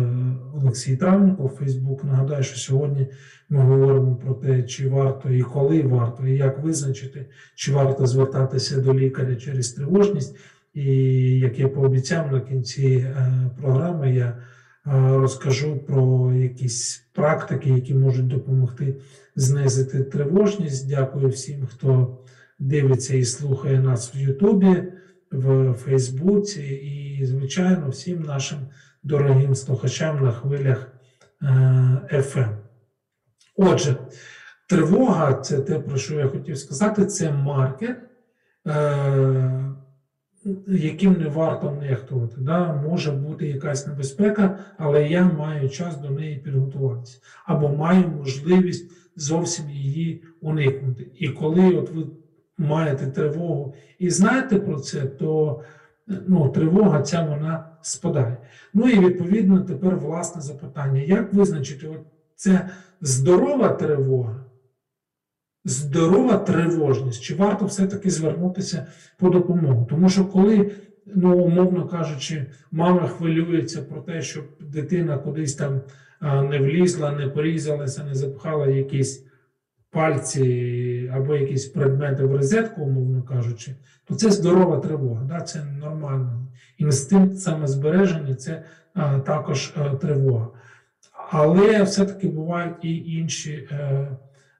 Олексій 0.61 0.97
Травніков, 0.97 1.49
Фейсбук. 1.49 2.03
Нагадаю, 2.03 2.43
що 2.43 2.57
сьогодні 2.57 3.07
ми 3.49 3.61
говоримо 3.61 4.15
про 4.15 4.33
те, 4.33 4.63
чи 4.63 4.89
варто 4.89 5.29
і 5.29 5.41
коли 5.41 5.81
варто, 5.81 6.27
і 6.27 6.37
як 6.37 6.63
визначити, 6.63 7.25
чи 7.55 7.71
варто 7.71 8.07
звертатися 8.07 8.81
до 8.81 8.93
лікаря 8.93 9.35
через 9.35 9.71
тривожність. 9.71 10.35
І 10.73 10.85
як 11.39 11.59
я 11.59 11.67
пообіцяв 11.67 12.31
на 12.31 12.41
кінці 12.41 12.85
е, 12.85 13.33
програми, 13.61 14.15
я 14.15 14.37
розкажу 14.91 15.77
про 15.77 16.33
якісь 16.33 17.05
практики, 17.13 17.69
які 17.69 17.93
можуть 17.93 18.27
допомогти 18.27 18.95
знизити 19.35 20.03
тривожність. 20.03 20.89
Дякую 20.89 21.29
всім, 21.29 21.65
хто 21.65 22.17
дивиться 22.59 23.17
і 23.17 23.25
слухає 23.25 23.79
нас 23.79 24.15
в 24.15 24.17
Ютубі, 24.17 24.83
в 25.31 25.73
Фейсбуці 25.73 26.61
і, 26.61 27.25
звичайно, 27.25 27.89
всім 27.89 28.21
нашим 28.21 28.59
дорогим 29.03 29.55
слухачам 29.55 30.23
на 30.23 30.31
хвилях 30.31 30.87
е, 31.41 31.45
FM. 32.13 32.49
Отже, 33.55 33.95
тривога 34.67 35.33
це 35.33 35.59
те, 35.59 35.79
про 35.79 35.97
що 35.97 36.19
я 36.19 36.27
хотів 36.27 36.57
сказати, 36.57 37.05
це 37.05 37.31
маркер. 37.31 38.01
Яким 40.67 41.13
не 41.13 41.27
варто 41.27 41.71
нехтувати. 41.71 42.35
Да? 42.37 42.81
Може 42.89 43.11
бути 43.11 43.47
якась 43.47 43.87
небезпека, 43.87 44.59
але 44.77 45.07
я 45.07 45.25
маю 45.25 45.69
час 45.69 45.97
до 45.97 46.09
неї 46.09 46.37
підготуватися. 46.37 47.19
Або 47.45 47.69
маю 47.69 48.07
можливість 48.07 48.91
зовсім 49.15 49.69
її 49.69 50.23
уникнути. 50.41 51.07
І 51.15 51.29
коли 51.29 51.75
от 51.75 51.91
ви 51.91 52.03
маєте 52.57 53.07
тривогу 53.07 53.73
і 53.99 54.09
знаєте 54.09 54.55
про 54.55 54.79
це, 54.79 55.01
то 55.01 55.61
ну, 56.27 56.49
тривога 56.49 57.01
ця 57.01 57.21
вона 57.25 57.69
спадає. 57.81 58.37
Ну 58.73 58.89
і 58.89 58.99
відповідно 58.99 59.61
тепер 59.61 59.95
власне 59.95 60.41
запитання: 60.41 61.01
як 61.01 61.33
визначити 61.33 61.87
от 61.87 61.99
це 62.35 62.69
здорова 63.01 63.69
тривога? 63.69 64.45
Здорова 65.65 66.37
тривожність, 66.37 67.21
чи 67.21 67.35
варто 67.35 67.65
все-таки 67.65 68.09
звернутися 68.09 68.87
по 69.17 69.29
допомогу? 69.29 69.87
Тому 69.89 70.09
що 70.09 70.25
коли, 70.25 70.71
ну 71.05 71.37
умовно 71.37 71.87
кажучи, 71.87 72.45
мама 72.71 73.07
хвилюється 73.07 73.81
про 73.81 74.01
те, 74.01 74.21
щоб 74.21 74.43
дитина 74.59 75.17
кудись 75.17 75.55
там 75.55 75.81
а, 76.19 76.41
не 76.41 76.59
влізла, 76.59 77.11
не 77.11 77.27
порізалася, 77.27 78.03
не 78.03 78.15
запхала 78.15 78.67
якісь 78.67 79.25
пальці 79.91 81.11
або 81.15 81.35
якісь 81.35 81.65
предмети 81.65 82.23
в 82.23 82.35
розетку, 82.35 82.81
умовно 82.81 83.23
кажучи, 83.23 83.75
то 84.05 84.15
це 84.15 84.31
здорова 84.31 84.77
тривога, 84.77 85.23
да? 85.23 85.41
це 85.41 85.63
нормально. 85.63 86.47
Інстинкт 86.77 87.39
самозбереження 87.39 88.35
це 88.35 88.63
а, 88.93 89.19
також 89.19 89.73
а, 89.75 89.89
тривога. 89.89 90.47
Але 91.31 91.83
все-таки 91.83 92.27
бувають 92.27 92.75
і 92.83 92.97
інші. 92.97 93.67
Е, 93.71 94.07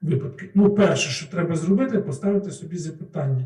випадки. 0.02 0.50
Ну, 0.56 0.70
перше, 0.70 1.10
що 1.10 1.32
треба 1.32 1.56
зробити, 1.56 2.00
поставити 2.00 2.52
собі 2.52 2.78
запитання, 2.78 3.46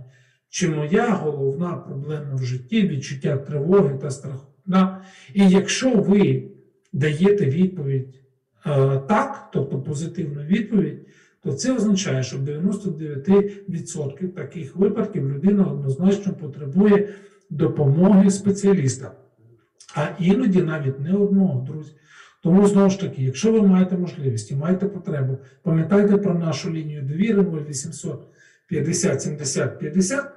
чи 0.49 0.69
моя 0.69 1.09
головна 1.09 1.73
проблема 1.73 2.35
в 2.35 2.43
житті 2.43 2.87
відчуття 2.87 3.37
тривоги 3.37 3.97
та 4.01 4.11
страху. 4.11 4.47
Да? 4.65 5.01
І 5.33 5.49
якщо 5.49 5.95
ви 5.95 6.43
даєте 6.93 7.45
відповідь 7.45 8.15
е, 8.65 8.99
так, 9.07 9.49
тобто 9.53 9.81
позитивну 9.81 10.43
відповідь, 10.43 11.07
то 11.43 11.53
це 11.53 11.75
означає, 11.75 12.23
що 12.23 12.37
в 12.37 12.41
99% 12.41 14.27
таких 14.27 14.75
випадків 14.75 15.29
людина 15.29 15.63
однозначно 15.63 16.33
потребує 16.33 17.09
допомоги 17.49 18.31
спеціаліста. 18.31 19.11
А 19.95 20.07
іноді 20.19 20.61
навіть 20.61 20.99
не 20.99 21.13
одного, 21.13 21.61
друзі. 21.61 21.91
Тому 22.43 22.67
знову 22.67 22.89
ж 22.89 22.99
таки, 22.99 23.23
якщо 23.23 23.51
ви 23.51 23.61
маєте 23.61 23.97
можливість 23.97 24.51
і 24.51 24.55
маєте 24.55 24.85
потребу, 24.85 25.37
пам'ятайте 25.61 26.17
про 26.17 26.33
нашу 26.33 26.73
лінію 26.73 27.01
довіри 27.01 27.41
0800 27.41 28.27
50 28.67 29.21
70 29.21 29.79
50 29.79 30.31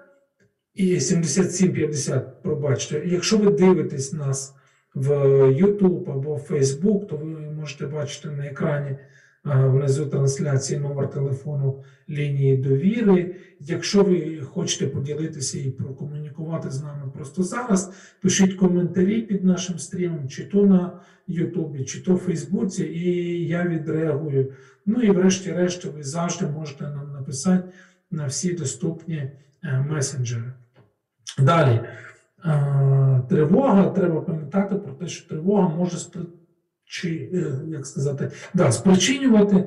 і 0.74 1.00
77 1.00 1.72
50, 1.72 2.42
пробачте. 2.42 3.02
Якщо 3.06 3.38
ви 3.38 3.50
дивитесь 3.50 4.12
нас 4.12 4.54
в 4.94 5.10
YouTube 5.48 6.12
або 6.12 6.34
в 6.34 6.46
Facebook, 6.50 7.06
то 7.06 7.16
ви 7.16 7.26
можете 7.26 7.86
бачити 7.86 8.28
на 8.28 8.46
екрані 8.46 8.96
внизу 9.46 10.06
трансляції 10.06 10.80
номер 10.80 11.10
телефону 11.10 11.82
лінії 12.08 12.56
довіри. 12.56 13.36
Якщо 13.60 14.02
ви 14.02 14.40
хочете 14.40 14.86
поділитися 14.86 15.58
і 15.58 15.70
прокомунікувати 15.70 16.70
з 16.70 16.82
нами 16.82 17.12
просто 17.14 17.42
зараз, 17.42 17.92
пишіть 18.22 18.54
коментарі 18.54 19.22
під 19.22 19.44
нашим 19.44 19.78
стрімом, 19.78 20.28
чи 20.28 20.44
то 20.44 20.66
на 20.66 21.00
Ютубі, 21.26 21.84
чи 21.84 22.00
то 22.00 22.14
в 22.14 22.18
Фейсбуці, 22.18 22.84
і 22.84 23.48
я 23.48 23.68
відреагую. 23.68 24.52
Ну 24.86 25.02
і 25.02 25.10
врешті-решт, 25.10 25.84
ви 25.84 26.02
завжди 26.02 26.46
можете 26.46 26.84
нам 26.84 27.12
написати 27.12 27.68
на 28.10 28.26
всі 28.26 28.52
доступні 28.52 29.16
е, 29.16 29.84
месенджери. 29.90 30.52
Далі. 31.38 31.80
Тривога, 33.28 33.90
треба 33.90 34.20
пам'ятати 34.20 34.74
про 34.74 34.92
те, 34.92 35.06
що 35.06 35.28
тривога 35.28 35.68
може 35.68 35.98
чи, 36.86 37.30
е, 37.34 37.52
як 37.68 37.86
сказати, 37.86 38.30
да, 38.54 38.72
спричинювати 38.72 39.64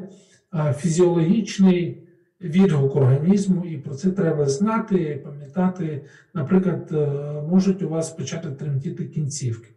фізіологічний 0.77 2.09
відгук 2.41 2.95
організму, 2.95 3.65
і 3.65 3.77
про 3.77 3.95
це 3.95 4.11
треба 4.11 4.45
знати, 4.45 5.21
пам'ятати. 5.23 6.05
Наприклад, 6.33 6.89
е, 6.91 7.07
можуть 7.49 7.81
у 7.81 7.89
вас 7.89 8.09
почати 8.09 8.49
тремтіти 8.51 9.05
кінцівки, 9.05 9.69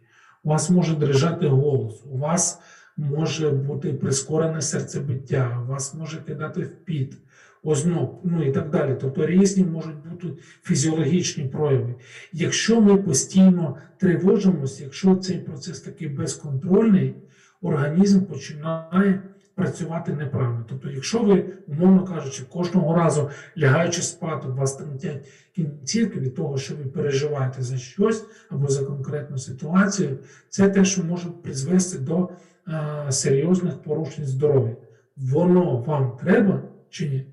у 0.43 0.49
вас 0.49 0.69
може 0.69 0.95
дрижати 0.95 1.47
голос, 1.47 2.03
у 2.11 2.17
вас 2.17 2.59
може 2.97 3.49
бути 3.49 3.93
прискорене 3.93 4.61
серцебиття, 4.61 5.63
у 5.63 5.71
вас 5.71 5.93
може 5.93 6.21
кидати 6.21 6.61
в 6.61 6.75
піт, 6.85 7.17
озноб, 7.63 8.19
ну 8.23 8.43
і 8.43 8.51
так 8.51 8.69
далі. 8.69 8.95
Тобто 9.01 9.25
різні 9.25 9.63
можуть 9.63 10.07
бути 10.09 10.27
фізіологічні 10.63 11.43
прояви. 11.43 11.95
Якщо 12.33 12.81
ми 12.81 12.97
постійно 12.97 13.77
тривожимося, 13.97 14.83
якщо 14.83 15.15
цей 15.15 15.37
процес 15.37 15.81
такий 15.81 16.07
безконтрольний, 16.07 17.15
організм 17.61 18.25
починає 18.25 19.21
працювати 19.55 20.13
неправильно. 20.13 20.65
Тобто, 20.69 20.89
якщо 20.89 21.23
ви, 21.23 21.45
умовно 21.67 22.05
кажучи, 22.05 22.43
кожного 22.49 22.95
разу 22.95 23.29
лягаючи 23.57 24.01
спати, 24.01 24.47
вас 24.47 24.75
тремтять 24.75 25.27
кінцівки 25.55 26.19
від 26.19 26.35
того, 26.35 26.57
що 26.57 26.75
ви 26.75 26.83
переживаєте 26.83 27.61
за 27.61 27.77
щось 27.77 28.25
або 28.49 28.67
за 28.67 28.85
конкретну 28.85 29.37
ситуацію, 29.37 30.17
це 30.49 30.69
те, 30.69 30.85
що 30.85 31.03
може 31.03 31.29
призвести 31.43 31.99
до 31.99 32.29
е, 32.67 33.11
серйозних 33.11 33.81
порушень 33.81 34.25
здоров'я. 34.25 34.75
Воно 35.17 35.77
вам 35.77 36.17
треба 36.23 36.61
чи 36.89 37.09
ні? 37.09 37.25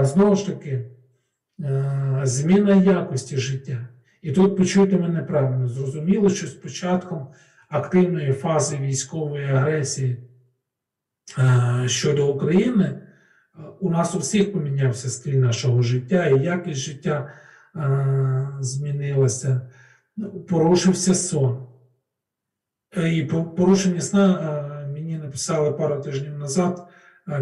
Знову 0.00 0.36
ж 0.36 0.46
таки, 0.46 0.84
зміна 2.22 2.74
якості 2.74 3.36
життя. 3.36 3.88
І 4.22 4.32
тут 4.32 4.56
почуйте 4.56 4.96
мене 4.96 5.22
правильно, 5.22 5.68
зрозуміло, 5.68 6.30
що 6.30 6.46
з 6.46 6.54
початком 6.54 7.28
активної 7.68 8.32
фази 8.32 8.76
військової 8.76 9.44
агресії 9.44 10.16
щодо 11.86 12.34
України, 12.34 13.02
у 13.80 13.90
нас 13.90 14.14
у 14.14 14.18
всіх 14.18 14.52
помінявся 14.52 15.08
стиль 15.08 15.34
нашого 15.34 15.82
життя, 15.82 16.26
і 16.26 16.42
якість 16.42 16.80
життя 16.80 17.32
змінилася, 18.60 19.70
порушився 20.48 21.14
сон. 21.14 21.66
І 22.96 23.22
порушення 23.56 24.00
сна 24.00 24.88
мені 24.92 25.18
написали 25.18 25.72
пару 25.72 26.02
тижнів 26.02 26.38
назад 26.38 26.88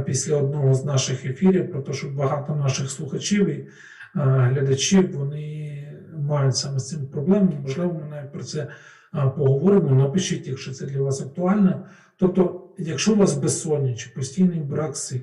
після 0.07 0.37
одного 0.37 0.75
з 0.75 0.85
наших 0.85 1.25
ефірів, 1.25 1.73
про 1.73 1.83
те, 1.83 1.93
що 1.93 2.09
багато 2.09 2.55
наших 2.55 2.91
слухачів 2.91 3.49
і 3.49 3.69
глядачів 4.15 5.17
вони 5.17 5.71
мають 6.19 6.57
саме 6.57 6.79
з 6.79 6.89
цим 6.89 7.07
проблеми. 7.07 7.53
Можливо, 7.63 7.93
ми 7.93 8.09
навіть 8.11 8.33
про 8.33 8.43
це 8.43 8.69
поговоримо, 9.13 9.95
напишіть, 9.95 10.49
якщо 10.49 10.73
це 10.73 10.87
для 10.87 11.01
вас 11.01 11.21
актуально. 11.21 11.87
Тобто, 12.17 12.69
якщо 12.79 13.13
у 13.13 13.17
вас 13.17 13.35
безсоння 13.35 13.95
чи 13.95 14.11
постійний 14.11 14.61
брак 14.61 14.97
сил, 14.97 15.21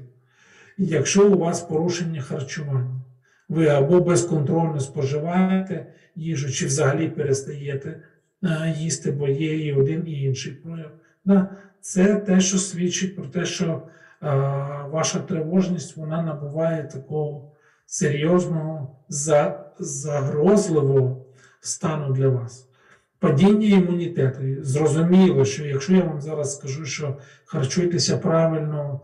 якщо 0.78 1.30
у 1.30 1.38
вас 1.38 1.62
порушення 1.62 2.22
харчування, 2.22 3.02
ви 3.50 3.68
або 3.68 4.02
безконтрольно 4.02 4.80
споживаєте 4.80 5.94
їжу, 6.16 6.52
чи 6.52 6.66
взагалі 6.66 7.10
перестаєте 7.10 8.04
їсти, 8.78 9.12
бо 9.12 9.28
є 9.28 9.68
і 9.68 9.74
один, 9.74 10.08
і 10.08 10.24
інший 10.24 10.54
прояв. 10.54 10.92
Це 11.82 12.16
те, 12.16 12.40
що 12.40 12.58
свідчить 12.58 13.16
про 13.16 13.26
те, 13.26 13.46
що 13.46 13.82
ваша 14.92 15.20
тривожність 15.20 15.98
вона 15.98 16.22
набуває 16.22 16.84
такого 16.84 17.52
серйозного 17.86 18.96
загрозливого 19.80 21.26
стану 21.60 22.14
для 22.14 22.28
вас. 22.28 22.68
Падіння 23.20 23.68
імунітету. 23.68 24.42
Зрозуміло, 24.62 25.46
що 25.46 25.66
якщо 25.66 25.94
я 25.94 26.04
вам 26.04 26.22
зараз 26.22 26.56
скажу, 26.56 26.86
що 26.86 27.18
харчуйтеся 27.46 28.18
правильно, 28.18 29.02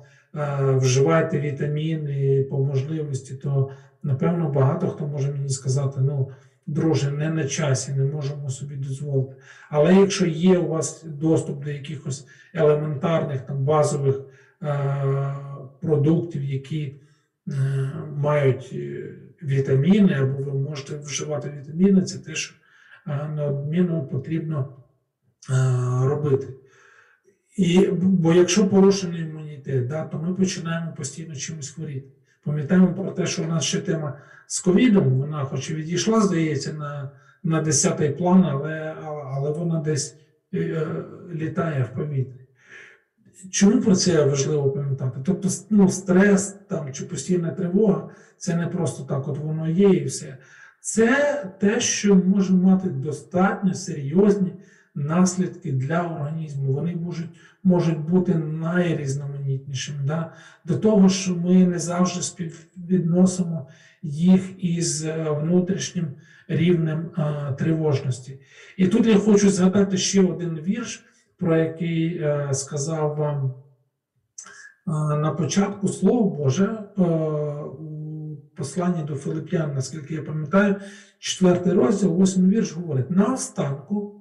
вживайте 0.75 1.39
вітаміни 1.39 2.43
по 2.49 2.57
можливості, 2.57 3.35
то 3.35 3.69
напевно 4.03 4.49
багато 4.49 4.87
хто 4.87 5.07
може 5.07 5.31
мені 5.31 5.49
сказати, 5.49 5.99
ну, 6.01 6.31
друже, 6.67 7.11
не 7.11 7.29
на 7.29 7.43
часі, 7.43 7.91
не 7.91 8.03
можемо 8.03 8.49
собі 8.49 8.75
дозволити. 8.75 9.35
Але 9.69 9.95
якщо 9.95 10.25
є 10.25 10.57
у 10.57 10.67
вас 10.67 11.03
доступ 11.03 11.63
до 11.63 11.71
якихось 11.71 12.27
елементарних 12.53 13.41
там 13.41 13.63
базових 13.63 14.21
продуктів, 15.81 16.43
які 16.43 16.95
е, 17.47 17.53
мають 18.17 18.69
е, 18.73 19.13
вітаміни, 19.43 20.13
або 20.13 20.51
ви 20.51 20.59
можете 20.59 20.97
вживати 20.97 21.53
вітаміни, 21.61 22.01
це 22.01 22.19
те, 22.19 22.35
що 22.35 22.55
е, 23.07 23.27
неодмінно 23.35 24.01
потрібно 24.01 24.77
е, 25.49 25.53
робити. 26.07 26.47
І, 27.57 27.87
бо 27.91 28.33
якщо 28.33 28.67
порушений 28.67 29.21
імунітет, 29.21 29.87
да, 29.87 30.03
то 30.03 30.17
ми 30.17 30.33
починаємо 30.33 30.93
постійно 30.97 31.35
чимось 31.35 31.69
хворіти. 31.69 32.07
Пам'ятаємо 32.43 32.93
про 32.93 33.11
те, 33.11 33.25
що 33.25 33.43
у 33.43 33.47
нас 33.47 33.63
ще 33.63 33.79
тема 33.79 34.17
з 34.47 34.59
ковідом, 34.59 35.19
вона 35.19 35.43
хоч 35.43 35.69
і 35.69 35.75
відійшла, 35.75 36.21
здається, 36.21 36.73
на, 36.73 37.11
на 37.43 37.63
10-й 37.63 38.09
план, 38.09 38.43
але, 38.43 38.95
але 39.33 39.51
вона 39.51 39.79
десь 39.79 40.17
е, 40.53 40.87
літає 41.33 41.83
в 41.83 41.95
повітрі. 41.95 42.46
Чому 43.51 43.81
про 43.81 43.95
це 43.95 44.25
важливо 44.25 44.71
пам'ятати? 44.71 45.19
Тобто, 45.25 45.49
ну, 45.69 45.89
стрес 45.89 46.55
там, 46.67 46.93
чи 46.93 47.05
постійна 47.05 47.51
тривога 47.51 48.09
це 48.37 48.55
не 48.55 48.67
просто 48.67 49.03
так, 49.03 49.27
от 49.27 49.37
воно 49.37 49.69
є 49.69 49.89
і 49.89 50.05
все. 50.05 50.37
Це 50.81 51.43
те, 51.59 51.79
що 51.79 52.15
може 52.15 52.53
мати 52.53 52.89
достатньо 52.89 53.73
серйозні 53.73 54.53
наслідки 54.95 55.71
для 55.71 56.01
організму. 56.01 56.73
Вони 56.73 56.95
можуть 56.95 57.29
можуть 57.63 57.99
бути 57.99 58.35
найрізноманітнішими. 58.35 59.99
Да? 60.05 60.33
До 60.65 60.77
того, 60.77 61.09
що 61.09 61.35
ми 61.35 61.65
не 61.65 61.79
завжди 61.79 62.21
співвідносимо 62.21 63.67
їх 64.03 64.63
із 64.63 65.05
е, 65.05 65.37
внутрішнім 65.41 66.07
рівнем 66.47 67.09
а, 67.15 67.51
тривожності. 67.51 68.39
І 68.77 68.87
тут 68.87 69.07
я 69.07 69.17
хочу 69.17 69.49
згадати 69.49 69.97
ще 69.97 70.21
один 70.21 70.59
вірш, 70.59 71.05
про 71.37 71.57
який 71.57 72.25
сказав 72.51 73.15
вам 73.15 73.53
на 75.21 75.31
початку 75.31 75.87
Слово 75.87 76.29
Боже 76.29 76.83
у 76.97 78.35
посланні 78.55 79.03
до 79.03 79.15
Филип'ян, 79.15 79.73
наскільки 79.75 80.13
я 80.13 80.21
пам'ятаю, 80.21 80.75
четвертий 81.19 81.73
розділ, 81.73 82.09
восьмий 82.09 82.51
вірш 82.51 82.73
говорить: 82.73 83.11
на 83.11 83.33
останку. 83.33 84.13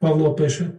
Павло 0.00 0.34
пише: 0.34 0.70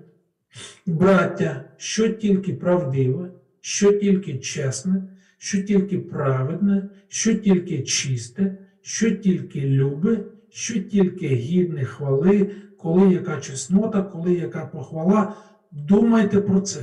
браття, 0.86 1.64
що 1.78 2.10
тільки 2.10 2.54
правдиве, 2.54 3.30
що 3.62 3.94
тільки 3.94 4.38
чесне, 4.38 5.04
що 5.38 5.64
тільки 5.64 6.00
праведне, 6.00 6.90
що 7.08 7.34
тільки 7.34 7.84
чисте, 7.84 8.58
що 8.82 9.12
тільки 9.12 9.62
любе, 9.62 10.20
що 10.50 10.80
тільки 10.80 11.28
гідне 11.28 11.86
хвали, 11.86 12.52
коли 12.78 13.14
яка 13.14 13.42
чеснота, 13.42 14.04
коли 14.04 14.34
яка 14.34 14.66
похвала, 14.66 15.34
думайте 15.72 16.42
про 16.42 16.62
це. 16.62 16.82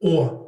О, 0.00 0.44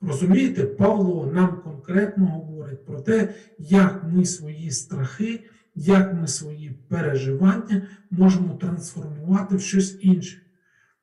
розумієте, 0.00 0.64
Павло 0.64 1.32
нам 1.34 1.60
конкретно 1.64 2.26
говорить 2.26 2.84
про 2.84 3.00
те, 3.00 3.34
як 3.58 4.04
ми 4.12 4.24
свої 4.24 4.70
страхи 4.70 5.40
як 5.74 6.14
ми 6.14 6.28
свої 6.28 6.70
переживання 6.88 7.88
можемо 8.10 8.54
трансформувати 8.54 9.56
в 9.56 9.60
щось 9.60 9.98
інше. 10.00 10.40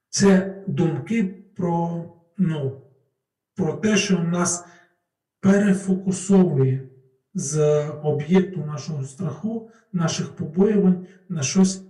Це 0.10 0.56
думки 0.68 1.24
про, 1.56 2.06
ну, 2.38 2.82
про 3.56 3.74
те, 3.74 3.98
що 3.98 4.20
нас 4.20 4.66
перефокусовує 5.40 6.90
з 7.34 7.88
об'єкту 8.04 8.66
нашого 8.66 9.04
страху, 9.04 9.70
наших 9.94 10.30
побоювань 10.36 11.06
на 11.30 11.44
щось 11.44 11.84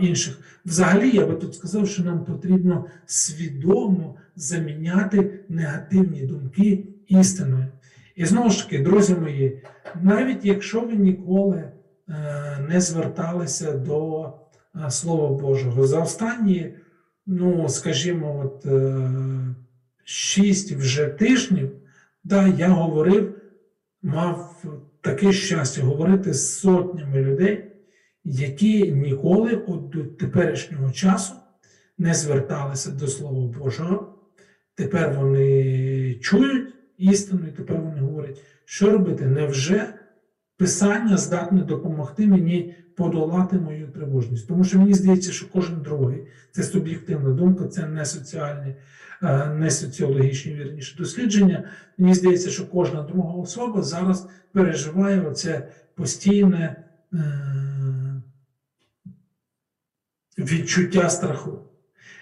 інших. 0.00 0.40
Взагалі, 0.64 1.10
я 1.10 1.26
би 1.26 1.34
тут 1.34 1.54
сказав, 1.54 1.88
що 1.88 2.04
нам 2.04 2.24
потрібно 2.24 2.84
свідомо 3.06 4.14
заміняти 4.36 5.40
негативні 5.48 6.22
думки 6.22 6.84
істиною. 7.08 7.66
І 8.16 8.24
знову 8.24 8.50
ж 8.50 8.64
таки, 8.64 8.82
друзі 8.82 9.14
мої, 9.14 9.62
навіть 10.02 10.44
якщо 10.44 10.80
ви 10.80 10.94
ніколи 10.94 11.64
Е, 12.10 12.58
не 12.68 12.80
зверталися 12.80 13.72
до 13.72 14.24
е, 14.86 14.90
Слова 14.90 15.28
Божого. 15.28 15.86
За 15.86 16.00
останні, 16.00 16.74
ну, 17.26 17.68
скажімо, 17.68 18.42
от 18.44 18.66
е, 18.66 19.10
шість 20.04 20.72
вже 20.72 21.06
тижнів, 21.06 21.70
да, 22.24 22.46
я 22.46 22.68
говорив, 22.68 23.34
мав 24.02 24.64
таке 25.00 25.32
щастя 25.32 25.82
говорити 25.82 26.34
з 26.34 26.58
сотнями 26.58 27.20
людей, 27.22 27.69
які 28.24 28.92
ніколи 28.92 29.64
от 29.66 29.88
до 29.88 30.04
теперішнього 30.04 30.90
часу 30.90 31.34
не 31.98 32.14
зверталися 32.14 32.90
до 32.90 33.06
Слова 33.06 33.58
Божого. 33.58 34.14
Тепер 34.74 35.14
вони 35.18 36.14
чують 36.14 36.74
істину, 36.98 37.40
і 37.48 37.52
тепер 37.52 37.76
вони 37.80 38.00
говорять, 38.00 38.42
що 38.64 38.90
робити? 38.90 39.26
Невже 39.26 39.94
Писання 40.60 41.16
здатне 41.16 41.60
допомогти 41.60 42.26
мені 42.26 42.74
подолати 42.96 43.58
мою 43.58 43.88
тривожність. 43.88 44.48
Тому 44.48 44.64
що 44.64 44.78
мені 44.78 44.94
здається, 44.94 45.32
що 45.32 45.48
кожен 45.52 45.82
другий 45.82 46.26
це 46.50 46.62
суб'єктивна 46.62 47.30
думка, 47.30 47.66
це 47.66 47.86
не 47.86 48.04
соціальні, 48.04 48.74
е, 49.22 49.46
не 49.46 49.70
соціологічні 49.70 50.54
вірніше 50.54 50.96
дослідження. 50.98 51.64
Мені 51.98 52.14
здається, 52.14 52.50
що 52.50 52.66
кожна 52.66 53.02
друга 53.02 53.34
особа 53.34 53.82
зараз 53.82 54.28
переживає 54.52 55.20
оце 55.20 55.68
постійне 55.94 56.76
е, 57.12 57.16
відчуття 60.44 61.10
страху. 61.10 61.58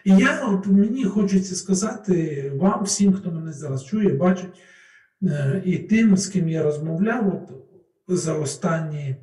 І 0.04 0.16
я 0.16 0.46
от 0.46 0.66
мені 0.66 1.04
хочеться 1.04 1.54
сказати 1.54 2.52
вам, 2.56 2.84
всім, 2.84 3.12
хто 3.12 3.32
мене 3.32 3.52
зараз 3.52 3.84
чує, 3.84 4.08
бачить, 4.08 4.50
е, 5.22 5.62
і 5.64 5.78
тим, 5.78 6.16
з 6.16 6.26
ким 6.26 6.48
я 6.48 6.62
розмовляв. 6.62 7.28
от 7.28 7.58
за 8.08 8.34
останні 8.34 9.16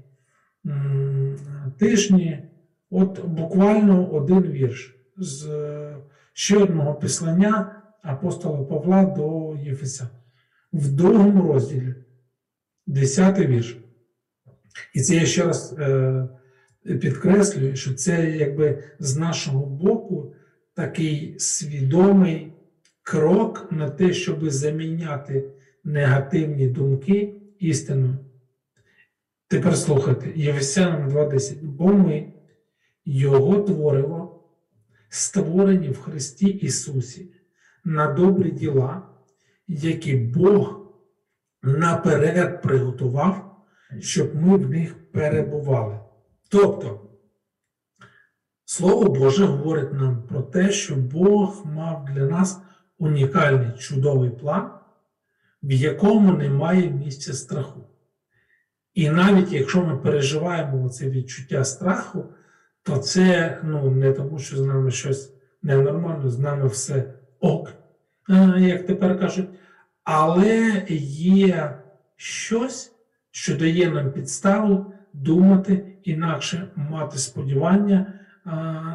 тижні, 1.78 2.44
от 2.90 3.26
буквально 3.26 4.12
один 4.12 4.42
вірш 4.42 4.96
з 5.18 5.48
ще 6.34 6.58
одного 6.58 6.96
післання 6.96 7.82
апостола 8.02 8.64
Павла 8.64 9.06
до 9.06 9.58
Єфеса. 9.64 10.10
В 10.74 10.92
другому 10.92 11.54
розділі, 11.54 11.96
10 12.88 13.40
вірш. 13.40 13.78
І 14.94 15.02
це 15.02 15.16
я 15.16 15.26
ще 15.26 15.44
раз 15.44 15.76
е, 15.80 16.28
підкреслюю, 16.86 17.76
що 17.76 17.94
це 17.94 18.32
якби 18.32 18.84
з 19.00 19.18
нашого 19.18 19.66
боку 19.66 20.36
такий 20.74 21.40
свідомий 21.40 22.54
крок 23.04 23.68
на 23.72 23.90
те, 23.90 24.14
щоб 24.14 24.50
заміняти 24.50 25.44
негативні 25.84 26.68
думки 26.68 27.42
істиною. 27.60 28.18
Тепер 29.48 29.78
слухайте, 29.78 30.32
Євесянам 30.36 31.10
2.10. 31.10 31.56
Бо 31.62 31.94
ми, 31.94 32.32
Його 33.06 33.62
твориво, 33.62 34.44
створені 35.10 35.90
в 35.90 36.02
Христі 36.02 36.48
Ісусі 36.48 37.32
на 37.84 38.14
добрі 38.14 38.52
діла, 38.52 39.10
які 39.68 40.16
Бог 40.16 40.92
наперед 41.64 42.62
приготував, 42.62 43.66
щоб 44.00 44.36
ми 44.36 44.58
в 44.58 44.70
них 44.70 45.12
перебували. 45.12 46.00
Тобто, 46.50 47.02
Слово 48.66 49.10
Боже 49.10 49.46
говорить 49.46 49.94
нам 49.94 50.24
про 50.24 50.42
те, 50.42 50.72
що 50.72 50.96
Бог 50.96 51.66
мав 51.66 52.06
для 52.06 52.26
нас 52.26 52.62
унікальний 52.98 53.72
чудовий 53.78 54.30
план, 54.30 54.72
в 55.64 55.72
якому 55.72 56.34
немає 56.34 56.90
місця 56.90 57.34
страху. 57.34 57.88
І 58.94 59.10
навіть 59.10 59.52
якщо 59.52 59.86
ми 59.86 59.98
переживаємо 59.98 60.90
це 60.90 61.10
відчуття 61.10 61.64
страху, 61.64 62.26
то 62.84 62.98
це 62.98 63.60
ну, 63.64 63.92
не 63.92 64.12
тому, 64.12 64.40
що 64.40 64.58
з 64.58 64.66
нами 64.66 64.92
щось 64.92 65.34
ненормально, 65.62 66.30
з 66.30 66.40
нами 66.40 66.68
все 66.68 67.14
ок, 67.40 67.74
як 68.58 68.86
тепер 68.86 69.20
кажуть, 69.20 69.50
але 70.04 70.86
є 70.90 71.78
щось, 72.16 72.92
що 73.32 73.58
дає 73.58 73.92
нам 73.92 74.12
підставу 74.12 74.94
думати 75.24 75.98
інакше, 76.04 76.68
мати 76.76 77.18
сподівання 77.18 78.14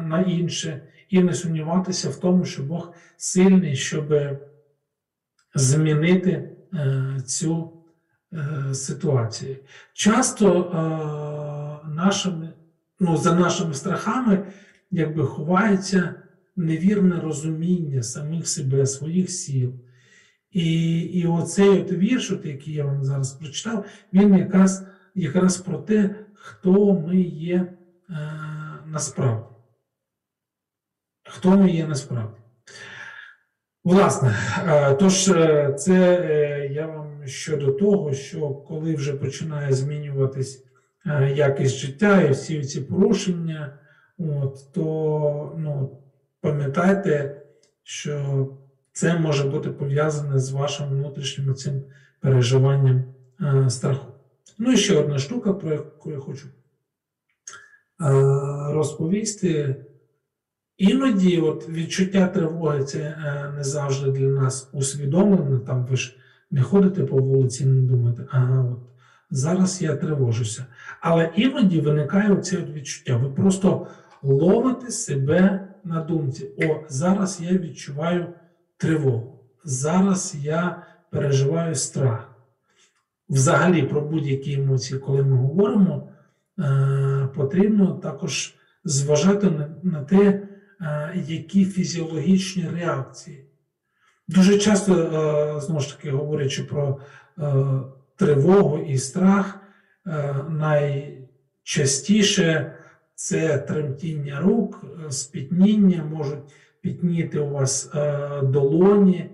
на 0.03 0.23
інше, 0.27 0.81
і 1.09 1.19
не 1.19 1.33
сумніватися 1.33 2.09
в 2.09 2.15
тому, 2.15 2.45
що 2.45 2.63
Бог 2.63 2.93
сильний, 3.17 3.75
щоб 3.75 4.13
змінити 5.55 6.49
а, 6.73 6.77
е, 6.77 7.21
цю. 7.21 7.81
Е, 8.33 8.73
ситуації. 8.73 9.59
Часто 9.93 10.61
е, 10.61 11.89
нашими, 11.89 12.53
ну, 12.99 13.17
за 13.17 13.35
нашими 13.35 13.73
страхами 13.73 14.45
якби 14.91 15.25
ховається 15.25 16.13
невірне 16.55 17.19
розуміння 17.19 18.03
самих 18.03 18.47
себе, 18.47 18.85
своїх 18.85 19.29
сіл. 19.29 19.73
І, 20.51 20.99
і 20.99 21.27
оцей 21.27 21.69
от 21.69 21.91
вірш, 21.91 22.31
який 22.43 22.73
я 22.73 22.85
вам 22.85 23.03
зараз 23.03 23.31
прочитав, 23.31 23.85
він 24.13 24.37
якраз, 24.37 24.85
якраз 25.15 25.57
про 25.57 25.77
те, 25.77 26.15
хто 26.33 26.93
ми 26.93 27.21
є 27.21 27.55
е, 27.55 27.73
насправді. 28.85 29.45
Хто 31.29 31.49
ми 31.49 31.71
є 31.71 31.87
насправді. 31.87 32.41
Власне, 33.83 34.35
е, 34.67 34.93
тож, 34.93 35.29
е, 35.29 35.73
це 35.73 36.69
я 36.71 36.87
вам 36.87 37.27
щодо 37.27 37.71
того, 37.71 38.13
що 38.13 38.49
коли 38.49 38.95
вже 38.95 39.13
починає 39.13 39.73
змінюватись 39.73 40.65
якість 41.35 41.75
життя 41.75 42.21
і 42.21 42.31
всі 42.31 42.63
ці 42.63 42.81
порушення, 42.81 43.79
от, 44.17 44.71
то 44.73 45.55
ну, 45.57 45.99
пам'ятайте, 46.41 47.41
що 47.83 48.47
це 48.93 49.19
може 49.19 49.43
бути 49.49 49.69
пов'язане 49.69 50.39
з 50.39 50.51
вашим 50.51 50.89
внутрішнім 50.89 51.55
цим 51.55 51.83
переживанням 52.21 53.03
страху. 53.67 54.10
Ну 54.57 54.71
і 54.71 54.77
ще 54.77 54.99
одна 54.99 55.17
штука, 55.17 55.53
про 55.53 55.71
яку 55.71 56.11
я 56.11 56.19
хочу 56.19 56.47
е, 56.47 56.51
розповісти. 58.73 59.75
Іноді 60.77 61.37
от 61.37 61.69
відчуття 61.69 62.27
тривоги 62.27 62.83
це 62.83 62.99
е, 62.99 63.53
не 63.57 63.63
завжди 63.63 64.11
для 64.11 64.27
нас 64.27 64.69
усвідомлене. 64.73 65.59
Там 65.59 65.85
ви 65.85 65.95
ж 65.95 66.15
не 66.51 66.61
ходите 66.61 67.03
по 67.03 67.17
вулиці, 67.17 67.65
не 67.65 67.81
думаєте, 67.81 68.27
ага, 68.31 68.61
от 68.61 68.79
зараз 69.31 69.81
я 69.81 69.95
тривожуся. 69.95 70.65
Але 71.01 71.31
іноді 71.35 71.81
виникає 71.81 72.31
оце 72.33 72.57
відчуття. 72.57 73.17
Ви 73.17 73.29
просто 73.29 73.87
ловите 74.23 74.91
себе 74.91 75.67
на 75.83 76.03
думці. 76.03 76.49
О, 76.57 76.83
зараз 76.89 77.41
я 77.41 77.57
відчуваю 77.57 78.27
тривогу. 78.77 79.39
Зараз 79.63 80.35
я 80.41 80.83
переживаю 81.09 81.75
страх. 81.75 82.30
Взагалі, 83.31 83.83
про 83.83 84.01
будь-які 84.01 84.53
емоції, 84.53 84.99
коли 84.99 85.23
ми 85.23 85.37
говоримо, 85.37 86.09
е, 86.59 87.29
потрібно 87.35 87.93
також 87.93 88.55
зважати 88.83 89.51
на, 89.83 90.03
те, 90.03 90.47
е, 90.81 91.13
які 91.27 91.65
фізіологічні 91.65 92.67
реакції. 92.75 93.45
Дуже 94.27 94.57
часто, 94.57 94.93
е, 94.93 95.61
знову 95.61 95.81
ж 95.81 95.97
таки, 95.97 96.11
говорячи 96.11 96.63
про 96.63 96.99
тривогу 98.15 98.77
і 98.77 98.97
страх, 98.97 99.59
найчастіше 100.49 102.75
це 103.15 103.57
тремтіння 103.57 104.39
рук, 104.39 104.85
спітніння, 105.09 106.03
можуть 106.03 106.39
пітніти 106.81 107.39
у 107.39 107.49
вас 107.49 107.91
долоні, 108.43 109.29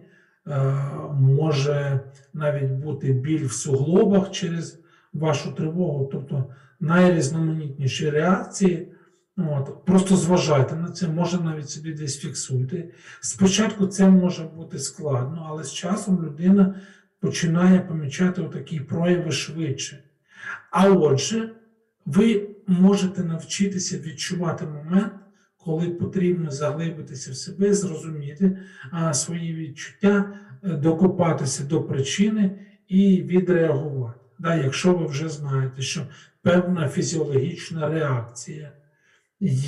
може 1.19 1.99
навіть 2.33 2.71
бути 2.71 3.13
біль 3.13 3.45
в 3.45 3.51
суглобах 3.51 4.31
через 4.31 4.79
вашу 5.13 5.51
тривогу, 5.51 6.10
тобто 6.12 6.45
найрізноманітніші 6.79 8.10
реакції. 8.10 8.91
От, 9.38 9.86
Просто 9.86 10.15
зважайте 10.15 10.75
на 10.75 10.89
це, 10.89 11.07
може 11.07 11.38
навіть 11.39 11.69
собі 11.69 11.93
десь 11.93 12.19
фіксуйте. 12.19 12.89
Спочатку 13.19 13.88
це 13.88 14.10
може 14.10 14.43
бути 14.43 14.79
складно, 14.79 15.45
але 15.49 15.63
з 15.63 15.73
часом 15.73 16.25
людина 16.25 16.75
починає 17.19 17.79
помічати 17.79 18.43
такі 18.43 18.79
прояви 18.79 19.31
швидше. 19.31 20.03
А 20.71 20.89
отже, 20.89 21.51
ви 22.05 22.49
можете 22.67 23.23
навчитися 23.23 23.97
відчувати 23.97 24.65
момент, 24.65 25.12
коли 25.67 25.89
потрібно 25.89 26.51
заглибитися 26.51 27.32
в 27.32 27.36
себе, 27.36 27.73
зрозуміти 27.73 28.58
а, 28.91 29.13
свої 29.13 29.56
відчуття, 29.56 30.34
е, 30.63 30.69
докопатися 30.69 31.63
до 31.63 31.82
причини 31.82 32.51
і 32.88 33.21
відреагувати. 33.21 34.19
Да, 34.39 34.56
Якщо 34.56 34.93
ви 34.93 35.06
вже 35.06 35.30
знаєте, 35.30 35.82
що 35.82 36.01
певна 36.41 36.89
фізіологічна 36.89 37.89
реакція 37.89 38.71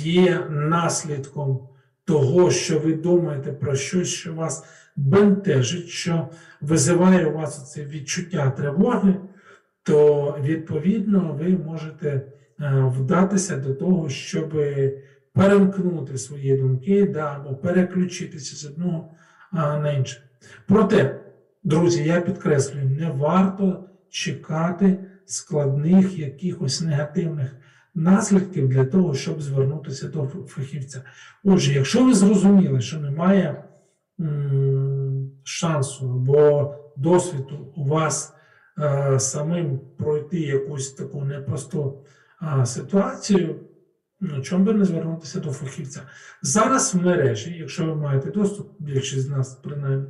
є 0.02 0.46
наслідком 0.50 1.68
того, 2.04 2.50
що 2.50 2.78
ви 2.78 2.94
думаєте 2.94 3.52
про 3.52 3.76
щось, 3.76 4.08
що 4.08 4.34
вас 4.34 4.64
бентежить, 4.96 5.88
що 5.88 6.28
визиває 6.60 7.26
у 7.26 7.36
вас 7.36 7.72
це 7.72 7.84
відчуття 7.84 8.50
тривоги, 8.50 9.14
то 9.82 10.38
відповідно 10.42 11.38
ви 11.40 11.48
можете 11.48 12.08
е, 12.08 12.22
вдатися 12.98 13.56
до 13.56 13.74
того, 13.74 14.08
щоб 14.08 14.54
перемкнути 15.32 16.18
свої 16.18 16.56
думки 16.56 17.06
да, 17.06 17.36
або 17.36 17.56
переключитися 17.56 18.56
з 18.56 18.70
одного 18.70 19.10
на 19.52 19.92
інше. 19.92 20.22
Проте, 20.66 21.20
друзі, 21.64 22.04
я 22.04 22.20
підкреслюю, 22.20 22.90
не 22.90 23.10
варто 23.10 23.84
чекати 24.10 24.98
складних 25.26 26.18
якихось 26.18 26.80
негативних 26.80 27.56
наслідків 27.94 28.68
для 28.68 28.84
того, 28.84 29.14
щоб 29.14 29.42
звернутися 29.42 30.08
до 30.08 30.26
фахівця. 30.26 31.02
Отже, 31.44 31.72
якщо 31.72 32.04
ви 32.04 32.14
зрозуміли, 32.14 32.80
що 32.80 33.00
немає 33.00 33.64
м 34.20 35.30
шансу 35.44 36.10
або 36.10 36.74
досвіду 36.96 37.72
у 37.76 37.84
вас 37.84 38.34
е 38.78 39.20
самим 39.20 39.80
пройти 39.98 40.40
якусь 40.40 40.92
таку 40.92 41.24
непросту 41.24 42.04
е 42.60 42.66
ситуацію, 42.66 43.56
чому 44.42 44.64
би 44.64 44.74
не 44.74 44.84
звернутися 44.84 45.40
до 45.40 45.50
фахівця? 45.50 46.00
Зараз 46.42 46.94
в 46.94 47.04
мережі, 47.04 47.56
якщо 47.58 47.86
ви 47.86 47.94
маєте 47.94 48.30
доступ, 48.30 48.72
більшість 48.78 49.26
з 49.26 49.28
нас 49.28 49.54
принаймні, 49.54 50.06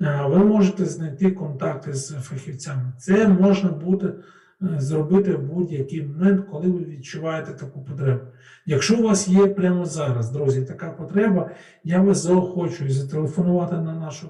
е 0.00 0.26
ви 0.28 0.38
можете 0.38 0.84
знайти 0.84 1.30
контакти 1.30 1.94
з 1.94 2.10
фахівцями. 2.10 2.92
Це 2.98 3.28
можна 3.28 3.70
буде 3.70 4.12
зробити 4.60 5.32
в 5.32 5.42
будь-який 5.42 6.02
момент, 6.02 6.46
коли 6.50 6.70
ви 6.70 6.84
відчуваєте 6.84 7.52
таку 7.52 7.84
потребу. 7.84 8.20
Якщо 8.66 8.98
у 8.98 9.02
вас 9.02 9.28
є 9.28 9.46
прямо 9.46 9.84
зараз, 9.84 10.30
друзі, 10.30 10.62
така 10.62 10.90
потреба, 10.90 11.50
я 11.84 12.00
вас 12.00 12.22
заохочую 12.22 12.90
зателефонувати 12.90 13.74
на 13.76 13.94
нашу 13.94 14.28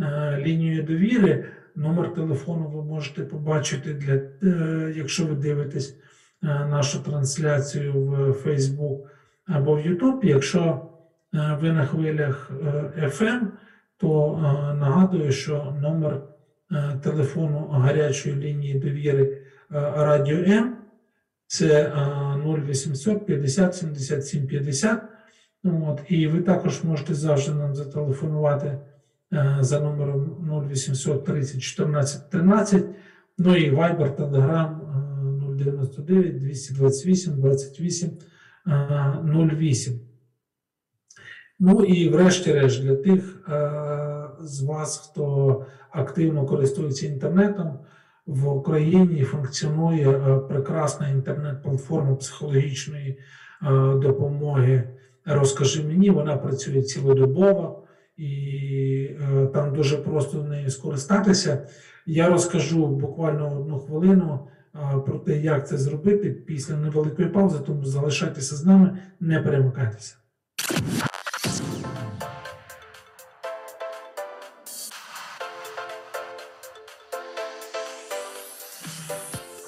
е, 0.00 0.42
лінію 0.46 0.82
довіри. 0.82 1.44
Номер 1.76 2.14
телефону 2.14 2.68
ви 2.68 2.82
можете 2.82 3.22
побачити, 3.22 3.94
для, 3.94 4.14
е, 4.50 4.92
якщо 4.96 5.26
ви 5.26 5.34
дивитесь 5.34 5.90
е, 5.90 5.94
нашу 6.44 7.02
трансляцію 7.02 7.92
в 7.92 8.30
Facebook 8.30 8.98
або 9.46 9.76
в 9.76 9.78
YouTube. 9.78 10.18
Якщо 10.22 10.60
е, 11.34 11.58
ви 11.60 11.72
на 11.72 11.86
хвилях 11.86 12.50
е, 12.96 13.08
FM, 13.08 13.40
то 13.96 14.32
е, 14.32 14.74
нагадую, 14.74 15.32
що 15.32 15.76
номер 15.82 16.20
е, 16.72 16.98
телефону 17.02 17.68
гарячої 17.70 18.36
лінії 18.36 18.74
довіри. 18.74 19.22
Е, 19.22 19.40
радіо 19.96 20.38
М. 20.38 20.76
Це 21.46 21.92
0800 22.46 23.26
50 23.26 23.74
77 23.74 24.46
50. 24.46 25.02
От, 25.64 26.00
І 26.08 26.26
ви 26.28 26.40
також 26.40 26.84
можете 26.84 27.14
завжди 27.14 27.54
нам 27.54 27.74
зателефонувати 27.74 28.78
е, 29.32 29.56
за 29.60 29.80
номером 29.80 30.50
0800 30.70 31.24
30 31.24 31.62
14 31.62 32.30
13. 32.30 32.84
Ну 33.38 33.56
і 33.56 33.70
Viber, 33.70 34.16
Telegram 34.16 34.76
099 35.56 36.38
228 36.38 37.36
28 37.36 38.10
08. 38.66 40.00
Ну 41.60 41.84
і 41.84 42.08
врешті-решт 42.08 42.82
для 42.82 42.96
тих 42.96 43.48
е, 43.48 43.70
з 44.40 44.62
вас, 44.62 44.98
хто 44.98 45.66
активно 45.90 46.46
користується 46.46 47.06
інтернетом 47.06 47.78
в 48.26 48.48
Україні 48.48 49.22
функціонує 49.22 50.10
е, 50.10 50.38
прекрасна 50.38 51.08
інтернет-платформа 51.08 52.14
психологічної 52.14 53.10
е, 53.10 53.18
допомоги. 53.94 54.88
Розкажи 55.26 55.84
мені, 55.84 56.10
вона 56.10 56.36
працює 56.36 56.82
цілодобово 56.82 57.82
і 58.16 59.10
там 59.52 59.74
дуже 59.74 59.96
просто 59.96 60.42
нею 60.42 60.70
скористатися. 60.70 61.68
Я 62.06 62.28
розкажу 62.28 62.86
буквально 62.86 63.60
одну 63.60 63.78
хвилину 63.78 64.48
про 65.06 65.18
те, 65.18 65.38
як 65.40 65.68
це 65.68 65.78
зробити 65.78 66.30
після 66.30 66.76
невеликої 66.76 67.28
паузи, 67.28 67.58
тому 67.66 67.84
залишайтеся 67.84 68.56
з 68.56 68.64
нами, 68.64 68.98
не 69.20 69.40
перемикайтеся. 69.40 70.16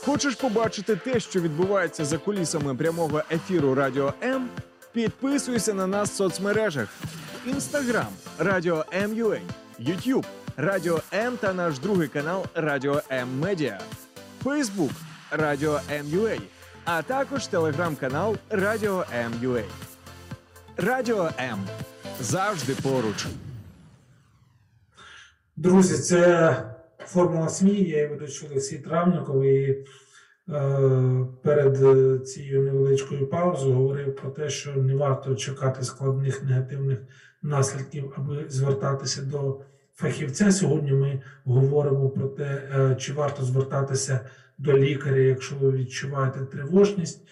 Хочеш 0.05 0.35
побачити 0.35 0.97
те, 0.97 1.21
що 1.21 1.40
відбувається 1.40 2.05
за 2.05 2.19
кулісами 2.19 2.75
прямого 2.75 3.23
ефіру 3.31 3.75
Радіо 3.75 4.14
М? 4.23 4.49
Підписуйся 4.92 5.75
на 5.75 5.87
нас 5.87 6.11
в 6.11 6.14
соцмережах: 6.14 6.88
Інстаграм 7.47 8.07
Радіо 8.38 8.85
М.Ю.А., 8.95 9.38
Ютуб 9.79 10.27
Радіо 10.57 11.01
М 11.14 11.37
та 11.37 11.53
наш 11.53 11.79
другий 11.79 12.09
канал 12.09 12.45
Радіо 12.55 13.03
М 13.11 13.29
Медіа, 13.40 13.81
Фейсбук 14.47 14.91
Радіо 15.31 15.81
М.Ю.А., 15.91 16.39
а 16.85 17.03
також 17.03 17.47
телеграм-канал 17.47 18.37
Радіо 18.51 19.05
М.Ю.А. 19.15 19.63
Радіо 20.83 21.31
М 21.39 21.59
завжди 22.21 22.75
поруч. 22.83 23.27
Друзі, 25.57 25.95
це 25.95 26.57
формула 26.99 27.49
СМІ. 27.49 27.71
Я 27.71 27.79
її 27.79 28.07
ведучий 28.07 28.49
Олексій 28.49 28.79
Травніков. 28.79 29.45
І 29.45 29.69
е, 29.69 29.85
перед 31.43 31.83
е, 31.83 32.19
цією 32.19 32.63
невеличкою 32.63 33.27
паузою 33.27 33.75
говорив 33.75 34.17
про 34.17 34.31
те, 34.31 34.51
що 34.51 34.73
не 34.73 34.95
варто 34.95 35.35
чекати 35.35 35.85
складних 35.85 36.43
негативних 36.43 36.99
наслідків, 37.43 38.13
аби 38.17 38.45
звертатися 38.49 39.23
до 39.23 39.61
фахівця. 39.97 40.53
Сьогодні 40.53 40.93
ми 40.93 41.21
говоримо 41.45 42.09
про 42.09 42.29
те, 42.29 42.45
е, 42.45 42.97
чи 43.01 43.13
варто 43.13 43.45
звертатися 43.45 44.21
до 44.59 44.79
лікаря, 44.79 45.17
якщо 45.17 45.57
ви 45.57 45.73
відчуваєте 45.73 46.41
тривожність. 46.41 47.23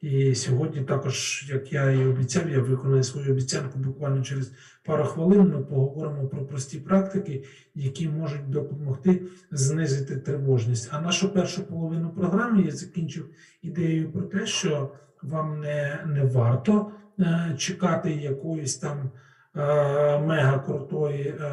І 0.00 0.34
сьогодні 0.34 0.82
також, 0.82 1.46
як 1.48 1.72
я 1.72 1.90
і 1.90 2.06
обіцяв, 2.06 2.50
я 2.50 2.60
виконаю 2.60 3.02
свою 3.02 3.32
обіцянку 3.32 3.78
буквально 3.78 4.22
через 4.22 4.52
пару 4.84 5.04
хвилин. 5.04 5.48
Ми 5.48 5.60
поговоримо 5.60 6.26
про 6.28 6.44
прості 6.44 6.78
практики, 6.78 7.44
які 7.74 8.08
можуть 8.08 8.50
допомогти 8.50 9.22
знизити 9.50 10.16
тривожність. 10.16 10.88
А 10.92 11.00
нашу 11.00 11.34
першу 11.34 11.62
половину 11.62 12.10
програми 12.10 12.62
я 12.62 12.70
закінчив 12.70 13.28
ідеєю 13.62 14.12
про 14.12 14.22
те, 14.22 14.46
що 14.46 14.92
вам 15.22 15.60
не, 15.60 16.04
не 16.06 16.24
варто 16.24 16.90
е, 17.20 17.54
чекати 17.58 18.12
якоїсь 18.12 18.76
там 18.76 19.10
мега 19.54 20.58
крутої 20.66 21.28
е, 21.28 21.52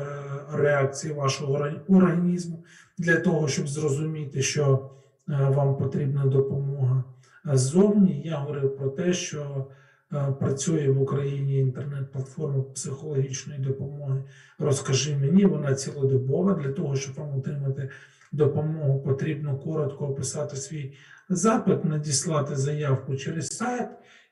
реакції 0.53 1.13
вашого 1.13 1.67
організму 1.87 2.63
для 2.97 3.19
того, 3.19 3.47
щоб 3.47 3.67
зрозуміти, 3.67 4.41
що 4.41 4.89
е, 5.29 5.33
вам 5.49 5.77
потрібна 5.77 6.25
допомога. 6.25 7.03
Ззовні 7.45 8.21
я 8.25 8.37
говорив 8.37 8.77
про 8.77 8.89
те, 8.89 9.13
що 9.13 9.67
е, 10.13 10.27
працює 10.39 10.89
в 10.89 11.01
Україні 11.01 11.59
інтернет-платформа 11.59 12.63
психологічної 12.63 13.59
допомоги. 13.59 14.23
Розкажи 14.59 15.17
мені, 15.17 15.45
вона 15.45 15.75
цілодобова. 15.75 16.53
Для 16.53 16.71
того, 16.71 16.95
щоб 16.95 17.15
вам 17.15 17.37
отримати 17.37 17.89
допомогу, 18.31 18.99
потрібно 18.99 19.57
коротко 19.57 20.07
описати 20.07 20.55
свій 20.55 20.93
запит, 21.29 21.85
надіслати 21.85 22.55
заявку 22.55 23.15
через 23.15 23.47
сайт, 23.47 23.89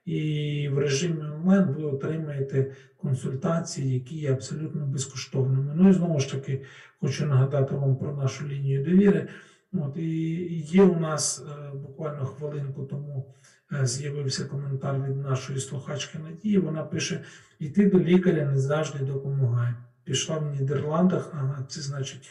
і 0.10 0.70
в 0.70 0.78
режимі 0.78 1.22
онлайн 1.22 1.64
ви 1.64 1.84
отримаєте 1.84 2.72
консультації, 2.98 3.94
які 3.94 4.16
є 4.16 4.32
абсолютно 4.32 4.86
безкоштовними. 4.86 5.74
Ну 5.76 5.90
і 5.90 5.94
знову 5.94 6.20
ж 6.20 6.32
таки 6.32 6.62
хочу 7.00 7.26
нагадати 7.26 7.76
вам 7.76 7.96
про 7.96 8.16
нашу 8.16 8.48
лінію 8.48 8.84
довіри. 8.84 9.28
От, 9.74 9.98
і 9.98 10.60
є 10.60 10.84
у 10.84 11.00
нас 11.00 11.46
е, 11.46 11.72
буквально 11.78 12.26
хвилинку 12.26 12.84
тому 12.84 13.34
е, 13.74 13.86
з'явився 13.86 14.46
коментар 14.46 15.04
від 15.04 15.18
нашої 15.18 15.60
слухачки 15.60 16.20
Надії. 16.20 16.58
Вона 16.58 16.84
пише: 16.84 17.24
йти 17.60 17.90
до 17.90 18.00
лікаря 18.00 18.46
не 18.46 18.60
завжди 18.60 19.06
допомагає. 19.06 19.76
Пішла 20.04 20.38
в 20.38 20.52
Нідерландах, 20.52 21.32
ага, 21.34 21.66
це 21.70 21.82
значить, 21.82 22.30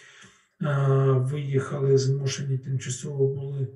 е, 0.63 0.77
виїхали, 1.07 1.99
змушені 1.99 2.59
тимчасово 2.59 3.35
були 3.35 3.69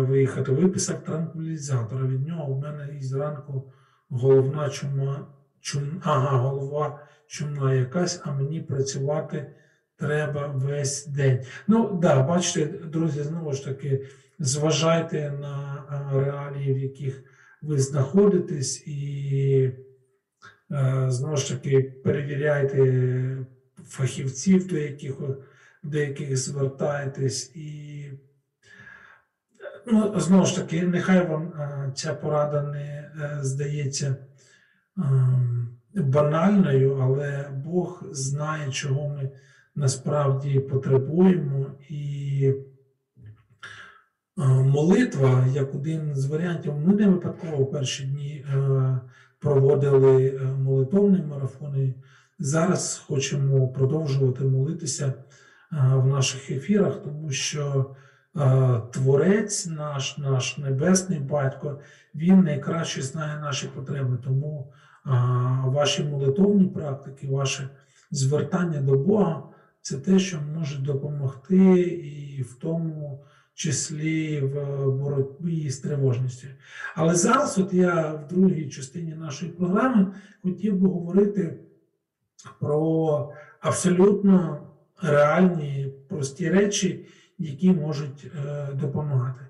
виїхати. 0.00 0.52
Виписав 0.52 1.04
транквілізатор. 1.04 2.02
а 2.02 2.06
Від 2.06 2.26
нього 2.26 2.54
в 2.54 2.60
мене 2.60 2.88
і 2.98 3.02
зранку 3.02 3.72
головна 4.08 4.70
чума, 4.70 5.26
чум, 5.60 6.00
ага, 6.04 6.38
голова 6.38 7.06
чумна 7.26 7.74
якась, 7.74 8.20
а 8.24 8.32
мені 8.32 8.60
працювати 8.60 9.46
треба 9.96 10.46
весь 10.46 11.06
день. 11.06 11.38
Ну, 11.68 11.98
да, 12.02 12.22
бачите, 12.22 12.66
друзі, 12.66 13.22
знову 13.22 13.52
ж 13.52 13.64
таки, 13.64 14.06
зважайте 14.38 15.30
на 15.30 15.84
е, 15.90 16.24
реалії, 16.24 16.74
в 16.74 16.78
яких 16.78 17.22
ви 17.62 17.78
знаходитесь, 17.78 18.86
і 18.86 19.72
е, 20.70 21.04
знову 21.08 21.36
ж 21.36 21.48
таки 21.48 21.82
перевіряйте 22.04 23.46
фахівців, 23.86 24.66
до 24.66 24.76
яких, 24.76 25.14
до 25.82 25.98
яких 25.98 26.36
звертаєтесь, 26.36 27.56
і 27.56 28.04
ну, 29.86 30.20
знову 30.20 30.46
ж 30.46 30.56
таки, 30.56 30.82
нехай 30.82 31.26
вам 31.26 31.42
е, 31.42 31.92
ця 31.94 32.14
порада 32.14 32.62
не 32.62 33.10
е, 33.20 33.38
здається 33.42 34.16
ем, 34.98 35.68
банальною, 35.94 36.98
але 37.02 37.50
Бог 37.64 38.02
знає, 38.10 38.70
чого 38.70 39.08
ми 39.08 39.30
насправді 39.74 40.60
потребуємо. 40.60 41.66
І 41.88 42.54
е, 44.38 44.42
молитва, 44.48 45.46
як 45.52 45.74
один 45.74 46.14
з 46.14 46.26
варіантів, 46.26 46.76
ми 46.76 46.94
не 46.94 47.08
випадково 47.08 47.64
в 47.64 47.70
перші 47.70 48.04
дні 48.04 48.44
е, 48.54 49.00
проводили 49.38 50.26
е, 50.28 50.44
молитовні 50.44 51.22
марафони. 51.22 51.94
Зараз 52.38 53.04
хочемо 53.06 53.68
продовжувати 53.68 54.44
молитися 54.44 55.06
е, 55.06 55.14
в 55.94 56.06
наших 56.06 56.50
ефірах, 56.50 57.02
тому 57.02 57.30
що 57.30 57.86
е, 57.90 58.09
Творець 58.90 59.66
наш, 59.66 60.18
наш 60.18 60.58
небесний 60.58 61.18
батько, 61.18 61.78
він 62.14 62.40
найкраще 62.40 63.02
знає 63.02 63.40
наші 63.40 63.66
потреби. 63.66 64.18
Тому 64.24 64.72
е, 65.06 65.10
ваші 65.64 66.04
молитовні 66.04 66.64
практики, 66.64 67.26
ваше 67.26 67.68
звертання 68.10 68.80
до 68.80 68.98
Бога 68.98 69.42
це 69.82 69.96
те, 69.96 70.18
що 70.18 70.38
може 70.54 70.78
допомогти 70.78 71.80
і 72.38 72.42
в 72.42 72.54
тому 72.54 73.24
числі 73.54 74.40
в 74.40 74.84
боротьбі 74.90 75.70
з 75.70 75.78
тривожністю. 75.78 76.48
Але 76.94 77.14
зараз, 77.14 77.58
от 77.58 77.72
я 77.74 78.12
в 78.12 78.28
другій 78.28 78.68
частині 78.68 79.14
нашої 79.14 79.52
програми 79.52 80.06
хотів 80.42 80.76
би 80.76 80.88
говорити 80.88 81.58
про 82.60 83.32
абсолютно 83.60 84.60
реальні 85.02 85.92
прості 86.08 86.48
речі, 86.50 87.06
які 87.40 87.72
можуть 87.72 88.26
е, 88.46 88.68
допомагати. 88.74 89.40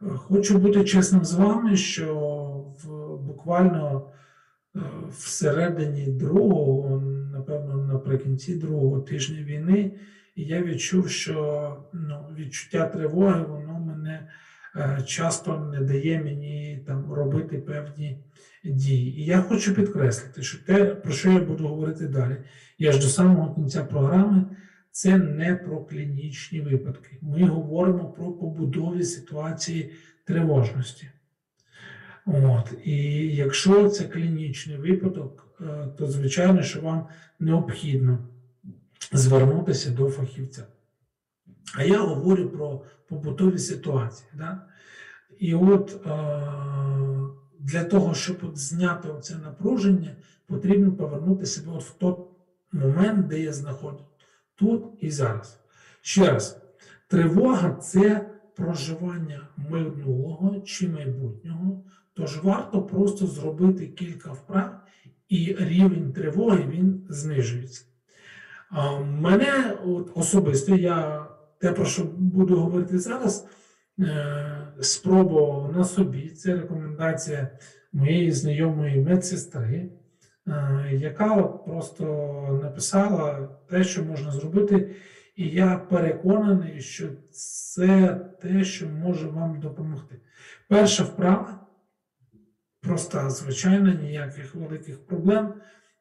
Хочу 0.00 0.58
бути 0.58 0.84
чесним 0.84 1.24
з 1.24 1.34
вами, 1.34 1.76
що 1.76 2.14
в 2.84 3.16
буквально 3.26 4.10
е, 4.76 4.80
всередині 5.10 6.06
другого, 6.06 7.00
напевно, 7.32 7.76
наприкінці 7.76 8.54
другого 8.54 9.00
тижня 9.00 9.42
війни, 9.42 9.92
я 10.36 10.62
відчув, 10.62 11.08
що 11.08 11.76
ну, 11.92 12.26
відчуття 12.38 12.86
тривоги, 12.86 13.42
воно 13.42 13.80
мене 13.80 14.28
е, 14.76 15.02
часто 15.06 15.58
не 15.58 15.80
дає 15.80 16.22
мені 16.22 16.84
там 16.86 17.12
робити 17.12 17.58
певні 17.58 18.18
дії. 18.64 19.20
І 19.20 19.24
я 19.24 19.42
хочу 19.42 19.74
підкреслити, 19.74 20.42
що 20.42 20.64
те, 20.64 20.84
про 20.84 21.12
що 21.12 21.30
я 21.30 21.40
буду 21.40 21.68
говорити 21.68 22.08
далі, 22.08 22.36
я 22.78 22.92
ж 22.92 23.00
до 23.00 23.06
самого 23.06 23.54
кінця 23.54 23.84
програми. 23.84 24.44
Це 24.92 25.18
не 25.18 25.54
про 25.54 25.84
клінічні 25.84 26.60
випадки. 26.60 27.18
Ми 27.20 27.44
говоримо 27.44 28.04
про 28.04 28.32
побудові 28.32 29.04
ситуації 29.04 29.92
тривожності. 30.24 31.10
От. 32.26 32.74
І 32.84 32.96
якщо 33.36 33.88
це 33.88 34.04
клінічний 34.04 34.76
випадок, 34.76 35.48
е, 35.60 35.88
то 35.98 36.06
звичайно, 36.06 36.62
що 36.62 36.80
вам 36.80 37.06
необхідно 37.38 38.18
звернутися 39.12 39.90
до 39.90 40.10
фахівця. 40.10 40.66
А 41.74 41.84
я 41.84 41.98
говорю 41.98 42.48
про 42.48 42.82
побутові 43.08 43.58
ситуації. 43.58 44.28
Да? 44.34 44.66
І 45.38 45.54
от 45.54 46.06
е, 46.06 46.10
для 47.58 47.84
того, 47.84 48.14
щоб 48.14 48.56
зняти 48.56 49.08
це 49.20 49.36
напруження, 49.36 50.16
потрібно 50.46 50.92
повернути 50.92 51.46
себе 51.46 51.72
от 51.72 51.84
в 51.84 51.94
той 51.94 52.14
момент, 52.72 53.26
де 53.26 53.40
я 53.40 53.52
знаходжусь, 53.52 54.06
тут 54.54 54.84
і 55.00 55.10
зараз. 55.10 55.60
Ще 56.00 56.32
раз, 56.32 56.62
тривога 57.08 57.74
це 57.74 58.30
проживання 58.56 59.48
минулого 59.70 60.60
чи 60.60 60.88
майбутнього, 60.88 61.84
тож 62.14 62.42
варто 62.42 62.82
просто 62.82 63.26
зробити 63.26 63.86
кілька 63.86 64.32
вправ, 64.32 64.80
і 65.28 65.56
рівень 65.58 66.12
тривоги 66.12 66.66
він 66.70 67.06
знижується. 67.08 67.84
А 68.70 69.00
мене 69.00 69.76
от 69.84 70.12
особисто, 70.14 70.76
я 70.76 71.26
те, 71.58 71.72
про 71.72 71.84
що 71.84 72.04
буду 72.04 72.56
говорити 72.56 72.98
зараз, 72.98 73.46
е, 74.00 74.66
спробував 74.80 75.76
на 75.76 75.84
собі. 75.84 76.28
Це 76.30 76.54
рекомендація 76.54 77.48
моєї 77.92 78.32
знайомої 78.32 79.00
медсестри, 79.00 79.88
яка 80.92 81.42
просто 81.42 82.04
написала 82.62 83.48
те, 83.70 83.84
що 83.84 84.04
можна 84.04 84.32
зробити. 84.32 84.96
І 85.36 85.48
я 85.48 85.76
переконаний, 85.76 86.80
що 86.80 87.08
це 87.30 88.20
те, 88.42 88.64
що 88.64 88.88
може 88.88 89.26
вам 89.26 89.60
допомогти. 89.60 90.20
Перша 90.68 91.04
вправа, 91.04 91.66
проста, 92.80 93.30
звичайна, 93.30 93.94
ніяких 93.94 94.54
великих 94.54 95.06
проблем. 95.06 95.54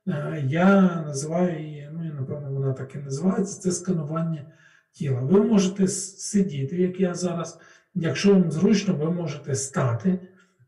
Е, 0.08 0.44
Я 0.48 0.82
називаю 1.06 1.60
її, 1.60 1.90
ну 1.94 2.08
і 2.08 2.10
напевно 2.10 2.52
вона 2.52 2.74
так 2.74 2.96
і 2.96 2.98
називається, 2.98 3.62
це 3.62 3.72
сканування 3.72 4.46
тіла. 4.92 5.22
Ви 5.22 5.44
можете 5.44 5.88
сидіти, 5.88 6.78
як 6.78 7.00
я 7.00 7.14
зараз. 7.14 7.60
Якщо 7.94 8.34
вам 8.34 8.52
зручно, 8.52 8.94
ви 8.94 9.12
можете 9.12 9.56
стати, 9.56 10.20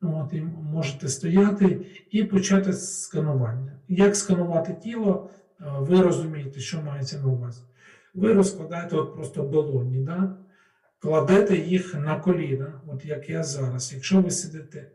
от, 0.04 0.34
і 0.34 0.42
можете 0.74 1.10
стояти 1.10 1.86
і 2.12 2.24
почати 2.24 2.74
сканування. 2.74 3.80
Як 3.88 4.16
сканувати 4.16 4.76
тіло, 4.84 5.30
е, 5.62 5.66
ви 5.80 6.02
розумієте, 6.02 6.60
що 6.60 6.82
мається 6.82 7.20
на 7.20 7.28
увазі. 7.28 7.62
ви 8.14 8.34
розкладаєте 8.34 8.96
от 8.96 9.16
просто 9.16 9.42
долоні, 9.42 10.00
да? 10.00 10.38
кладете 11.00 11.58
їх 11.58 11.96
на 11.96 12.20
коліна, 12.20 12.82
от 12.88 13.06
як 13.06 13.30
я 13.30 13.44
зараз, 13.44 13.94
якщо 13.94 14.22
ви 14.22 14.32
сидите. 14.32 14.92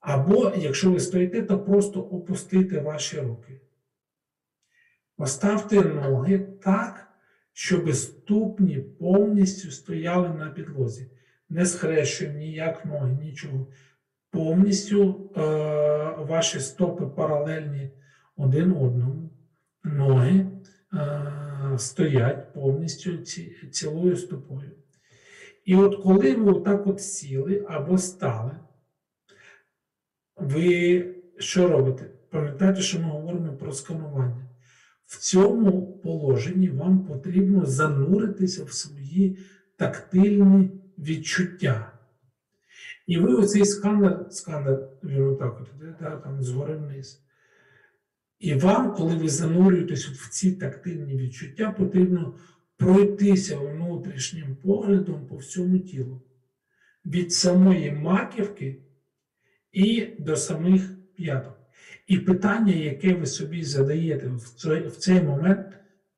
Або 0.00 0.52
якщо 0.56 0.90
ви 0.90 1.00
стоїте, 1.00 1.42
то 1.42 1.58
просто 1.58 2.00
опустите 2.00 2.80
ваші 2.80 3.20
руки. 3.20 3.60
Поставте 5.16 5.80
ноги 5.80 6.38
так, 6.38 7.08
щоб 7.52 7.94
ступні 7.94 8.78
повністю 8.78 9.70
стояли 9.70 10.28
на 10.28 10.50
підлозі. 10.50 11.10
Не 11.48 11.66
схрещуємо 11.66 12.38
ніяк 12.38 12.84
ноги, 12.84 13.12
нічого. 13.22 13.66
Повністю 14.34 15.30
е, 15.36 15.40
ваші 16.18 16.60
стопи 16.60 17.06
паралельні 17.06 17.90
один 18.36 18.72
одному. 18.72 19.30
Ноги 19.84 20.46
е, 20.94 21.78
стоять 21.78 22.52
повністю 22.54 23.16
ці, 23.16 23.56
цілою 23.70 24.16
стопою. 24.16 24.70
І 25.64 25.76
от 25.76 26.02
коли 26.02 26.34
ви 26.34 26.52
отак 26.52 26.86
от 26.86 27.00
сіли 27.00 27.66
або 27.68 27.98
стали, 27.98 28.50
ви 30.36 31.06
що 31.38 31.68
робите? 31.68 32.04
Пам'ятаєте, 32.30 32.80
що 32.80 32.98
ми 32.98 33.04
говоримо 33.04 33.52
про 33.52 33.72
сканування. 33.72 34.48
В 35.06 35.18
цьому 35.18 35.98
положенні 35.98 36.68
вам 36.68 37.04
потрібно 37.04 37.66
зануритися 37.66 38.64
в 38.64 38.72
свої 38.72 39.38
тактильні 39.76 40.70
відчуття. 40.98 41.93
І 43.06 43.18
ви 43.18 43.34
оцей 43.34 43.64
сканер, 43.64 44.26
сканер, 44.30 44.88
він 45.04 45.22
отак 45.22 45.60
от 45.60 45.68
іде, 45.76 45.94
да, 46.00 46.16
там 46.16 46.42
згори 46.42 46.76
вниз. 46.76 47.24
І 48.38 48.54
вам, 48.54 48.94
коли 48.94 49.16
ви 49.16 49.28
занурюєтесь 49.28 50.06
в 50.06 50.30
ці 50.30 50.52
тактильні 50.52 51.16
відчуття, 51.16 51.74
потрібно 51.78 52.34
пройтися 52.76 53.58
внутрішнім 53.58 54.56
поглядом 54.56 55.26
по 55.26 55.36
всьому 55.36 55.78
тілу. 55.78 56.22
Від 57.06 57.32
самої 57.32 57.92
маківки 57.92 58.82
і 59.72 60.06
до 60.18 60.36
самих 60.36 60.82
п'яток. 61.16 61.58
І 62.06 62.18
питання, 62.18 62.72
яке 62.72 63.14
ви 63.14 63.26
собі 63.26 63.64
задаєте 63.64 64.28
в 64.28 64.42
цей, 64.42 64.86
в 64.86 64.96
цей 64.96 65.22
момент, 65.22 65.66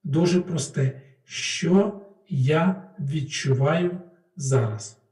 дуже 0.05 0.41
просте. 0.41 1.03
Що 1.25 2.01
я 2.29 2.91
відчуваю 2.99 4.01
зараз? 4.37 5.03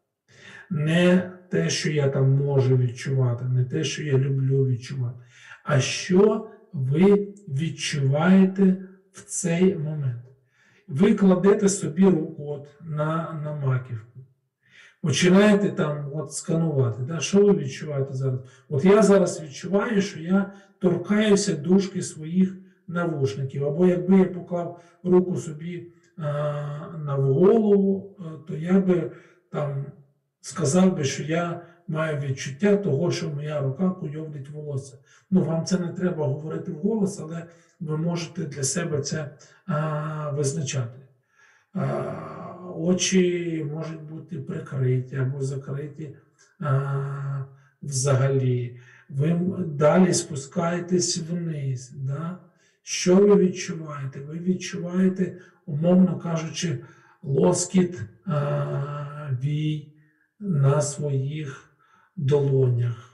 Не 0.70 1.33
те, 1.50 1.70
що 1.70 1.90
я 1.90 2.08
там 2.08 2.30
можу 2.30 2.76
відчувати, 2.76 3.44
не 3.44 3.64
те, 3.64 3.84
що 3.84 4.02
я 4.02 4.18
люблю 4.18 4.66
відчувати, 4.66 5.18
а 5.64 5.80
що 5.80 6.48
ви 6.72 7.28
відчуваєте 7.48 8.76
в 9.12 9.22
цей 9.22 9.78
момент. 9.78 10.22
Ви 10.88 11.14
кладете 11.14 11.68
собі 11.68 12.04
руку 12.04 12.46
от 12.46 12.68
на, 12.80 13.40
на 13.44 13.66
маківку. 13.66 14.20
Починаєте 15.00 15.70
там 15.70 16.10
от 16.14 16.32
сканувати. 16.32 17.02
Да? 17.02 17.20
Що 17.20 17.44
ви 17.46 17.52
відчуваєте 17.52 18.14
зараз? 18.14 18.40
От 18.68 18.84
я 18.84 19.02
зараз 19.02 19.42
відчуваю, 19.42 20.02
що 20.02 20.20
я 20.20 20.52
торкаюся 20.78 21.56
дужки 21.56 22.02
своїх 22.02 22.56
навушників. 22.88 23.64
Або 23.64 23.86
якби 23.86 24.18
я 24.18 24.24
поклав 24.24 24.80
руку 25.02 25.36
собі 25.36 25.86
а, 26.16 26.22
на 27.04 27.14
голову, 27.14 28.16
то 28.48 28.56
я 28.56 28.80
би 28.80 29.10
там 29.50 29.84
сказав 30.44 30.96
би, 30.96 31.04
що 31.04 31.22
я 31.22 31.60
маю 31.88 32.20
відчуття 32.20 32.76
того, 32.76 33.10
що 33.10 33.28
моя 33.30 33.60
рука 33.60 33.90
куйовдить 33.90 34.50
волосся. 34.50 34.98
Ну, 35.30 35.42
вам 35.42 35.64
це 35.64 35.78
не 35.78 35.88
треба 35.88 36.26
говорити 36.26 36.72
вголос, 36.72 37.20
але 37.20 37.46
ви 37.80 37.96
можете 37.96 38.42
для 38.42 38.62
себе 38.62 39.00
це 39.00 39.30
а, 39.66 40.30
визначати. 40.30 41.00
А, 41.74 41.82
очі 42.76 43.66
можуть 43.74 44.02
бути 44.02 44.36
прикриті 44.36 45.16
або 45.16 45.42
закриті 45.42 46.16
а, 46.60 47.44
взагалі. 47.82 48.80
Ви 49.08 49.40
далі 49.66 50.14
спускаєтесь 50.14 51.18
вниз. 51.18 51.90
Да? 51.90 52.38
Що 52.82 53.16
ви 53.16 53.36
відчуваєте? 53.36 54.20
Ви 54.20 54.38
відчуваєте, 54.38 55.36
умовно 55.66 56.18
кажучи, 56.18 56.78
лоскіт 57.22 58.00
а, 58.26 59.30
вій 59.42 59.93
на 60.44 60.80
своїх 60.80 61.74
долонях. 62.16 63.10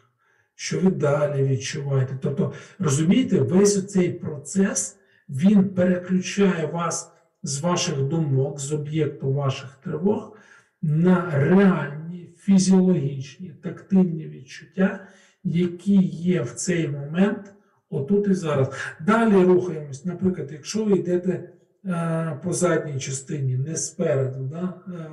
Що 0.54 0.80
ви 0.80 0.90
далі 0.90 1.42
відчуваєте? 1.42 2.18
Тобто, 2.22 2.52
розумієте, 2.78 3.40
весь 3.40 3.86
цей 3.86 4.12
процес 4.12 4.98
він 5.28 5.68
переключає 5.68 6.66
вас 6.66 7.12
з 7.42 7.60
ваших 7.60 8.02
думок, 8.02 8.60
з 8.60 8.72
об'єкту 8.72 9.32
ваших 9.32 9.78
тривог 9.84 10.36
на 10.82 11.30
реальні 11.30 12.34
фізіологічні 12.38 13.54
тактильні 13.62 14.26
відчуття, 14.26 15.06
які 15.44 15.96
є 16.02 16.42
в 16.42 16.50
цей 16.50 16.88
момент 16.88 17.54
отут 17.90 18.28
і 18.28 18.34
зараз. 18.34 18.70
Далі 19.00 19.44
рухаємось. 19.44 20.04
Наприклад, 20.04 20.48
якщо 20.52 20.84
ви 20.84 20.98
йдете 20.98 21.50
е, 21.84 22.38
по 22.44 22.52
задній 22.52 23.00
частині, 23.00 23.56
не 23.56 23.76
спереду, 23.76 24.44
да, 24.44 24.74
е, 24.94 25.10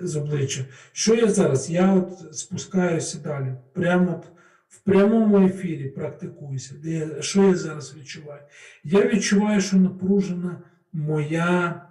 з 0.00 0.16
обличчя. 0.16 0.64
Що 0.92 1.14
я 1.14 1.28
зараз? 1.28 1.70
Я 1.70 1.94
от 1.94 2.36
спускаюся 2.36 3.18
далі. 3.18 3.54
Прямо 3.72 4.22
в 4.68 4.78
прямому 4.78 5.46
ефірі 5.46 5.88
практикуюся. 5.88 6.74
Де 6.82 6.90
я, 6.90 7.22
що 7.22 7.48
я 7.48 7.54
зараз 7.54 7.96
відчуваю? 7.96 8.40
Я 8.84 9.06
відчуваю, 9.06 9.60
що 9.60 9.76
напружена 9.76 10.62
моя 10.92 11.82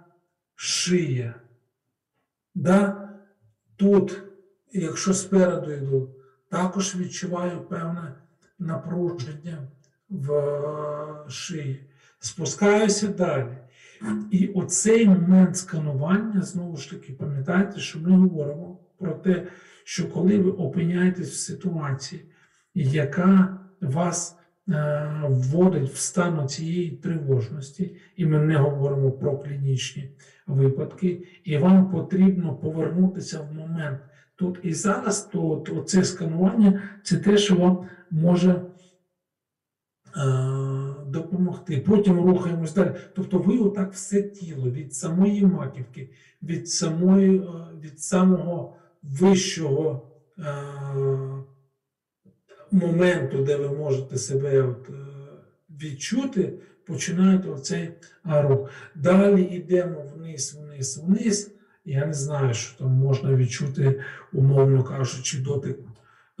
шия. 0.54 1.34
Да? 2.54 3.08
Тут, 3.76 4.22
якщо 4.72 5.14
спереду 5.14 5.72
йду, 5.72 6.14
також 6.50 6.96
відчуваю 6.96 7.60
певне 7.60 8.14
напруження 8.58 9.68
в 10.08 10.32
е, 10.32 11.30
шиї. 11.30 11.84
Спускаюся 12.20 13.08
далі. 13.08 13.56
І 14.30 14.46
оцей 14.46 15.06
момент 15.06 15.56
сканування, 15.56 16.42
знову 16.42 16.76
ж 16.76 16.90
таки, 16.90 17.12
пам'ятайте, 17.12 17.80
що 17.80 17.98
ми 17.98 18.10
говоримо 18.10 18.78
про 18.98 19.12
те, 19.12 19.46
що 19.84 20.08
коли 20.10 20.38
ви 20.38 20.50
опиняєтесь 20.50 21.30
в 21.30 21.36
ситуації, 21.36 22.24
яка 22.74 23.58
вас 23.80 24.38
е, 24.68 25.12
вводить 25.28 25.90
в 25.90 25.96
стан 25.96 26.48
цієї 26.48 26.90
тривожності, 26.90 27.96
і 28.16 28.26
ми 28.26 28.38
не 28.38 28.56
говоримо 28.56 29.10
про 29.10 29.38
клінічні 29.38 30.10
випадки, 30.46 31.26
і 31.44 31.58
вам 31.58 31.90
потрібно 31.90 32.54
повернутися 32.54 33.40
в 33.40 33.54
момент 33.54 34.00
тут 34.36 34.58
і 34.62 34.72
зараз, 34.72 35.22
то, 35.22 35.56
то 35.56 35.82
це 35.82 36.04
сканування 36.04 36.82
це 37.02 37.16
те, 37.16 37.38
що 37.38 37.56
вам 37.56 37.86
може. 38.10 38.62
Е, 40.16 40.67
допомогти. 41.10 41.84
Потім 41.86 42.20
рухаємось 42.20 42.74
далі. 42.74 42.90
Тобто 43.14 43.38
ви 43.38 43.58
отак 43.58 43.92
все 43.92 44.22
тіло 44.22 44.70
від 44.70 44.94
самої 44.94 45.46
маківки, 45.46 46.10
від 46.42 46.70
самої, 46.70 47.38
е, 47.38 47.42
від 47.82 48.00
самого 48.00 48.76
вищого 49.02 50.10
е, 50.38 50.42
моменту, 52.72 53.44
де 53.44 53.56
ви 53.56 53.68
можете 53.68 54.18
себе 54.18 54.62
от, 54.62 54.90
е, 54.90 54.92
відчути, 55.82 56.52
починаєте 56.86 57.48
оцей 57.48 57.90
рух. 58.24 58.70
Далі 58.94 59.42
йдемо 59.42 60.04
вниз, 60.16 60.58
вниз, 60.60 60.98
вниз. 61.04 61.54
Я 61.84 62.06
не 62.06 62.14
знаю, 62.14 62.54
що 62.54 62.78
там 62.78 62.90
можна 62.90 63.34
відчути, 63.34 64.00
умовно 64.32 64.84
кажучи, 64.84 65.38
дотик 65.38 65.78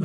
е, 0.00 0.04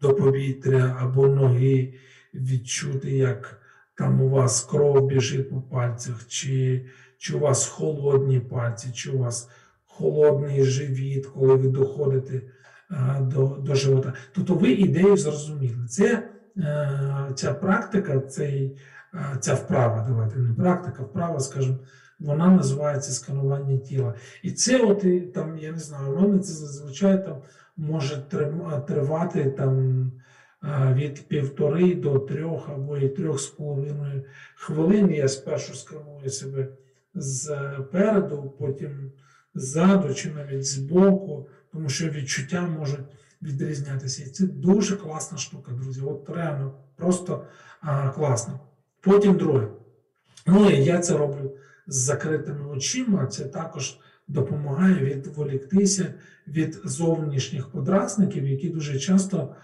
до 0.00 0.14
повітря 0.14 0.96
або 1.00 1.26
ноги 1.26 1.94
відчути, 2.34 3.10
як 3.10 3.60
там 3.94 4.20
у 4.22 4.28
вас 4.28 4.64
кров 4.64 5.06
біжить 5.06 5.50
по 5.50 5.60
пальцях, 5.60 6.26
чи, 6.28 6.84
чи 7.18 7.36
у 7.36 7.38
вас 7.38 7.66
холодні 7.66 8.40
пальці, 8.40 8.92
чи 8.94 9.10
у 9.10 9.18
вас 9.18 9.48
холодний 9.84 10.64
живіт, 10.64 11.26
коли 11.26 11.54
ви 11.54 11.68
доходите 11.68 12.42
а, 12.90 13.20
до 13.20 13.46
до 13.46 13.74
живота. 13.74 14.12
Тобто 14.32 14.54
ви 14.54 14.70
ідею 14.70 15.16
зрозуміли. 15.16 15.86
Це 15.88 16.28
а, 16.56 17.32
ця 17.34 17.54
практика, 17.54 18.20
цей, 18.20 18.78
а, 19.12 19.36
ця 19.36 19.54
вправа, 19.54 20.06
давайте 20.08 20.38
не 20.38 20.54
практика, 20.54 21.02
вправа, 21.02 21.40
скажімо, 21.40 21.78
вона 22.20 22.50
називається 22.50 23.12
сканування 23.12 23.78
тіла. 23.78 24.14
І 24.42 24.50
це, 24.50 24.78
от 24.78 25.32
там, 25.32 25.58
я 25.58 25.72
не 25.72 25.78
знаю, 25.78 26.12
у 26.12 26.20
мене 26.20 26.38
це 26.38 26.52
зазвичай 26.52 27.24
там 27.24 27.42
може 27.76 28.16
тривати 28.86 29.50
там 29.50 30.12
від 30.92 31.28
півтори 31.28 31.94
до 31.94 32.18
трьох 32.18 32.68
або 32.68 32.98
і 32.98 33.08
трьох 33.08 33.40
з 33.40 33.46
половиною 33.46 34.24
хвилин. 34.54 35.14
Я 35.14 35.28
спершу 35.28 35.74
сканую 35.74 36.30
себе 36.30 36.68
зпереду, 37.14 38.54
потім 38.58 39.12
ззаду 39.54 40.14
чи 40.14 40.30
навіть 40.30 40.66
збоку, 40.66 41.48
тому 41.72 41.88
що 41.88 42.08
відчуття 42.08 42.62
можуть 42.62 43.06
відрізнятися. 43.42 44.22
І 44.22 44.26
це 44.26 44.46
дуже 44.46 44.96
класна 44.96 45.38
штука, 45.38 45.72
друзі. 45.72 46.00
От 46.00 46.30
реально 46.30 46.74
просто 46.96 47.44
а, 47.80 48.08
класно. 48.08 48.60
Потім 49.00 49.36
друге. 49.36 49.68
Ну 50.46 50.70
і 50.70 50.84
я 50.84 50.98
це 50.98 51.16
роблю 51.16 51.52
з 51.86 51.96
закритими 51.96 52.66
очима, 52.66 53.26
це 53.26 53.44
також 53.44 53.98
допомагає 54.28 55.04
відволіктися 55.04 56.14
від 56.48 56.80
зовнішніх 56.84 57.68
подразників, 57.68 58.48
які 58.48 58.68
дуже 58.68 58.98
часто 58.98 59.54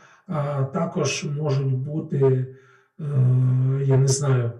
також 0.72 1.24
можуть 1.24 1.74
бути, 1.74 2.46
е, 3.00 3.04
я 3.84 3.96
не 3.96 4.08
знаю, 4.08 4.52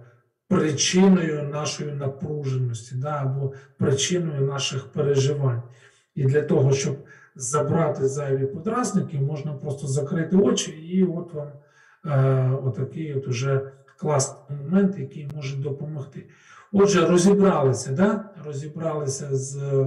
причиною 0.47 1.43
нашої 1.43 1.91
напруженості 1.91 2.95
да, 2.95 3.09
або 3.09 3.53
причиною 3.77 4.41
наших 4.41 4.91
переживань. 4.91 5.61
І 6.15 6.23
для 6.23 6.41
того, 6.41 6.71
щоб 6.71 6.97
забрати 7.35 8.07
зайві 8.07 8.45
подразники, 8.45 9.19
можна 9.19 9.53
просто 9.53 9.87
закрити 9.87 10.37
очі, 10.37 10.71
і 10.71 11.03
от 11.03 11.33
вам 11.33 11.47
е, 12.05 12.51
отакий 12.63 13.13
от 13.13 13.27
уже 13.27 13.71
класний 13.97 14.59
момент, 14.63 14.99
який 14.99 15.29
може 15.35 15.57
допомогти. 15.57 16.25
Отже, 16.71 17.05
розібралися, 17.05 17.91
да? 17.91 18.29
розібралися 18.45 19.27
з 19.31 19.83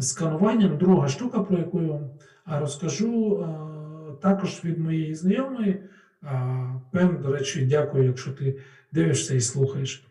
скануванням. 0.00 0.78
Друга 0.78 1.08
штука, 1.08 1.40
про 1.40 1.58
яку 1.58 1.82
я 1.82 1.92
вам 1.92 2.10
розкажу, 2.46 3.42
е, 3.42 3.81
також 4.22 4.60
від 4.64 4.78
моєї 4.78 5.14
знайомої. 5.14 5.82
А, 6.22 6.64
Пем, 6.92 7.18
до 7.22 7.32
речі, 7.32 7.66
дякую, 7.66 8.04
якщо 8.04 8.32
ти 8.32 8.58
дивишся 8.92 9.34
і 9.34 9.40
слухаєш. 9.40 10.06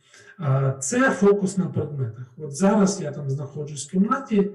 Це 0.80 1.12
фокус 1.12 1.58
на 1.58 1.66
предметах. 1.66 2.26
От 2.38 2.52
зараз 2.52 3.02
я 3.02 3.12
там 3.12 3.30
знаходжусь 3.30 3.88
в 3.88 3.92
кімнаті 3.92 4.52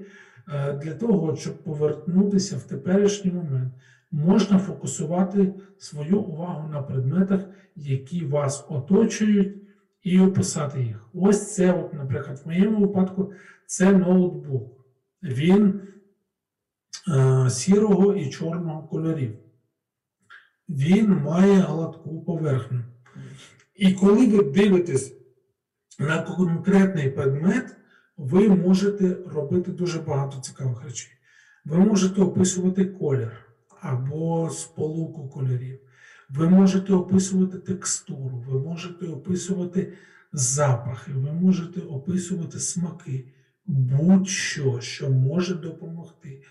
е, 0.47 0.73
для 0.73 0.93
того, 0.93 1.35
щоб 1.35 1.63
повернутися 1.63 2.57
в 2.57 2.63
теперішній 2.63 3.31
момент. 3.31 3.73
Можна 4.11 4.59
фокусувати 4.59 5.53
свою 5.77 6.19
увагу 6.19 6.69
на 6.69 6.81
предметах, 6.81 7.41
які 7.75 8.25
вас 8.25 8.65
оточують, 8.69 9.55
і 10.03 10.19
описати 10.19 10.83
їх. 10.83 11.09
Ось 11.13 11.55
це, 11.55 11.73
от, 11.73 11.93
наприклад, 11.93 12.41
в 12.43 12.47
моєму 12.47 12.79
випадку, 12.79 13.31
це 13.65 13.91
ноутбук. 13.91 14.85
Він 15.23 15.81
е, 17.07 17.49
сірого 17.49 18.15
і 18.15 18.29
чорного 18.29 18.87
кольорів. 18.87 19.37
Він 20.69 21.09
має 21.09 21.59
гладку 21.59 22.21
поверхню. 22.21 22.83
І 23.75 23.93
коли 23.93 24.27
ви 24.27 24.43
дивитесь 24.43 25.13
на 25.99 26.21
конкретний 26.21 27.09
предмет, 27.09 27.75
ви 28.17 28.49
можете 28.49 29.17
робити 29.25 29.71
дуже 29.71 29.99
багато 29.99 30.41
цікавих 30.41 30.83
речей. 30.83 31.11
Ви 31.65 31.77
можете 31.77 32.21
описувати 32.21 32.85
колір 32.85 33.31
або 33.81 34.49
сполуку 34.49 35.29
кольорів. 35.29 35.79
Ви 36.29 36.49
можете 36.49 36.93
описувати 36.93 37.57
текстуру, 37.57 38.43
ви 38.47 38.59
можете 38.59 39.05
описувати 39.05 39.93
запахи, 40.33 41.11
ви 41.11 41.31
можете 41.31 41.81
описувати 41.81 42.59
смаки, 42.59 43.25
будь-що, 43.65 44.79
що 44.81 45.09
може 45.09 45.55
допомогти 45.55 46.41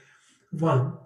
вам 0.52 0.98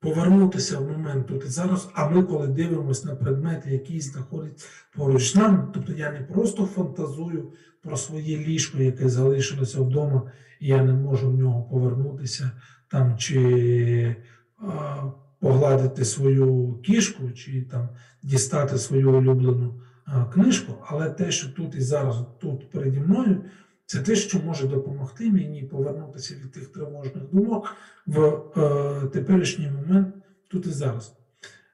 повернутися 0.00 0.78
в 0.78 0.90
момент 0.90 1.26
тут 1.26 1.44
і 1.44 1.48
зараз. 1.48 1.88
А 1.94 2.08
ми, 2.08 2.22
коли 2.22 2.46
дивимося 2.46 3.08
на 3.08 3.14
предмети, 3.14 3.70
які 3.70 4.00
знаходяться 4.00 4.66
поруч 4.96 5.32
з 5.32 5.36
нами, 5.36 5.68
тобто 5.74 5.92
я 5.92 6.12
не 6.12 6.20
просто 6.20 6.66
фантазую 6.66 7.52
про 7.82 7.96
своє 7.96 8.38
ліжко, 8.38 8.78
яке 8.78 9.08
залишилося 9.08 9.80
вдома, 9.80 10.32
і 10.60 10.66
я 10.66 10.84
не 10.84 10.92
можу 10.92 11.30
в 11.30 11.34
нього 11.34 11.62
повернутися 11.62 12.50
там 12.88 13.18
чи. 13.18 14.16
А, 14.58 15.10
погладити 15.40 16.04
свою 16.04 16.78
кішку 16.82 17.30
чи 17.30 17.62
там 17.62 17.88
дістати 18.22 18.78
свою 18.78 19.18
улюблену 19.18 19.74
а, 20.04 20.24
книжку, 20.24 20.72
але 20.86 21.10
те, 21.10 21.30
що 21.30 21.48
тут 21.48 21.74
і 21.74 21.80
зараз, 21.80 22.16
тут 22.40 22.70
переді 22.70 23.00
мною, 23.00 23.44
це 23.90 24.00
те, 24.00 24.16
що 24.16 24.38
може 24.38 24.66
допомогти 24.66 25.30
мені 25.30 25.62
повернутися 25.62 26.34
від 26.34 26.52
тих 26.52 26.68
тривожних 26.68 27.24
думок 27.32 27.76
в 28.06 28.24
е, 28.24 29.06
теперішній 29.06 29.70
момент 29.70 30.14
тут 30.48 30.66
і 30.66 30.70
зараз. 30.70 31.16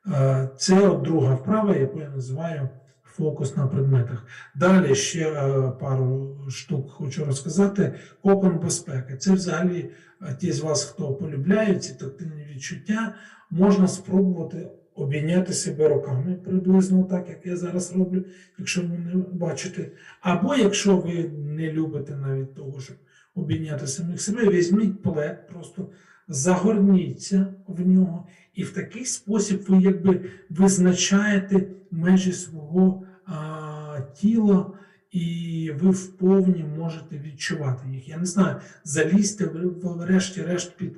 Е, 0.06 0.48
це 0.56 0.88
от 0.88 1.02
друга 1.02 1.34
вправа, 1.34 1.76
яку 1.76 2.00
я 2.00 2.08
називаю 2.08 2.68
фокус 3.04 3.56
на 3.56 3.66
предметах. 3.66 4.26
Далі 4.54 4.94
ще 4.94 5.30
е, 5.30 5.72
пару 5.80 6.36
штук 6.50 6.90
хочу 6.90 7.24
розказати. 7.24 7.94
Кокон 8.22 8.58
безпеки. 8.58 9.16
Це 9.16 9.32
взагалі 9.32 9.90
е, 10.22 10.36
ті 10.40 10.52
з 10.52 10.60
вас, 10.60 10.84
хто 10.84 11.14
полюбляють 11.14 11.84
ці 11.84 11.94
тактильні 11.94 12.46
відчуття, 12.54 13.14
можна 13.50 13.88
спробувати 13.88 14.68
обійняти 14.96 15.52
себе 15.52 15.88
руками, 15.88 16.34
приблизно 16.44 17.04
так, 17.04 17.28
як 17.28 17.46
я 17.46 17.56
зараз 17.56 17.96
роблю, 17.96 18.24
якщо 18.58 18.82
ви 18.82 18.88
не 18.88 19.14
бачите. 19.32 19.88
Або 20.20 20.54
якщо 20.54 20.96
ви 20.96 21.30
не 21.38 21.72
любите 21.72 22.16
навіть 22.16 22.54
того, 22.54 22.80
щоб 22.80 22.96
обійняти 23.34 23.86
самих 23.86 24.20
себе, 24.20 24.48
візьміть 24.48 25.02
плед, 25.02 25.48
просто 25.48 25.88
загорніться 26.28 27.54
в 27.66 27.88
нього, 27.88 28.26
і 28.54 28.62
в 28.62 28.72
такий 28.72 29.04
спосіб 29.04 29.64
ви 29.68 29.82
якби 29.82 30.30
визначаєте 30.50 31.66
межі 31.90 32.32
свого 32.32 33.02
а, 33.26 34.00
тіла. 34.14 34.72
І 35.10 35.70
ви 35.80 35.90
вповні 35.90 36.64
можете 36.78 37.18
відчувати 37.18 37.88
їх. 37.90 38.08
Я 38.08 38.18
не 38.18 38.26
знаю, 38.26 38.56
залізьте 38.84 39.50
врешті-решт 39.82 40.76
під 40.76 40.92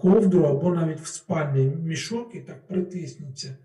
ковдру 0.00 0.42
або 0.42 0.74
навіть 0.74 1.00
в 1.00 1.06
спальний 1.06 1.66
мішок 1.66 2.34
і 2.34 2.40
так 2.40 2.66
притисніться 2.66 3.56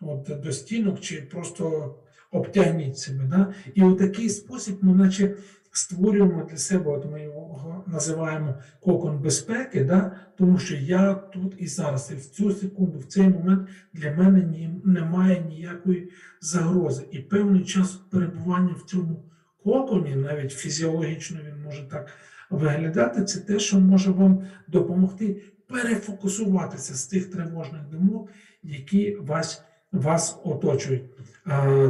от, 0.00 0.30
до 0.42 0.52
стінок, 0.52 1.00
чи 1.00 1.22
просто 1.22 1.94
обтягніть 2.30 2.98
себе. 2.98 3.24
Да? 3.24 3.54
І 3.74 3.82
у 3.82 3.94
такий 3.94 4.28
спосіб 4.28 4.78
ми 4.80 4.94
наче 4.94 5.34
створюємо 5.72 6.48
для 6.50 6.56
себе, 6.56 6.90
от 6.90 7.10
ми 7.12 7.22
його 7.22 7.84
називаємо 7.86 8.54
кокон 8.80 9.18
безпеки, 9.18 9.84
да? 9.84 10.16
тому 10.38 10.58
що 10.58 10.74
я 10.76 11.14
тут 11.14 11.54
і 11.58 11.66
зараз, 11.66 12.10
і 12.12 12.14
в 12.14 12.26
цю 12.26 12.52
секунду, 12.52 12.98
в 12.98 13.04
цей 13.04 13.28
момент 13.28 13.68
для 13.92 14.12
мене 14.12 14.44
ні, 14.44 14.80
немає 14.84 15.44
ніякої 15.48 16.08
загрози. 16.40 17.02
І 17.10 17.18
певний 17.18 17.64
час 17.64 17.92
перебування 17.92 18.74
в 18.78 18.82
цьому 18.90 19.24
коконі, 19.64 20.16
навіть 20.16 20.52
фізіологічно 20.52 21.40
він 21.48 21.62
може 21.62 21.82
так 21.82 22.08
виглядати, 22.52 23.24
це 23.24 23.40
те, 23.40 23.58
що 23.58 23.80
може 23.80 24.10
вам 24.10 24.44
допомогти 24.68 25.36
перефокусуватися 25.66 26.94
з 26.94 27.06
тих 27.06 27.30
тривожних 27.30 27.82
думок, 27.92 28.28
які 28.62 29.16
вас 29.20 29.64
вас 29.92 30.40
оточують. 30.44 31.02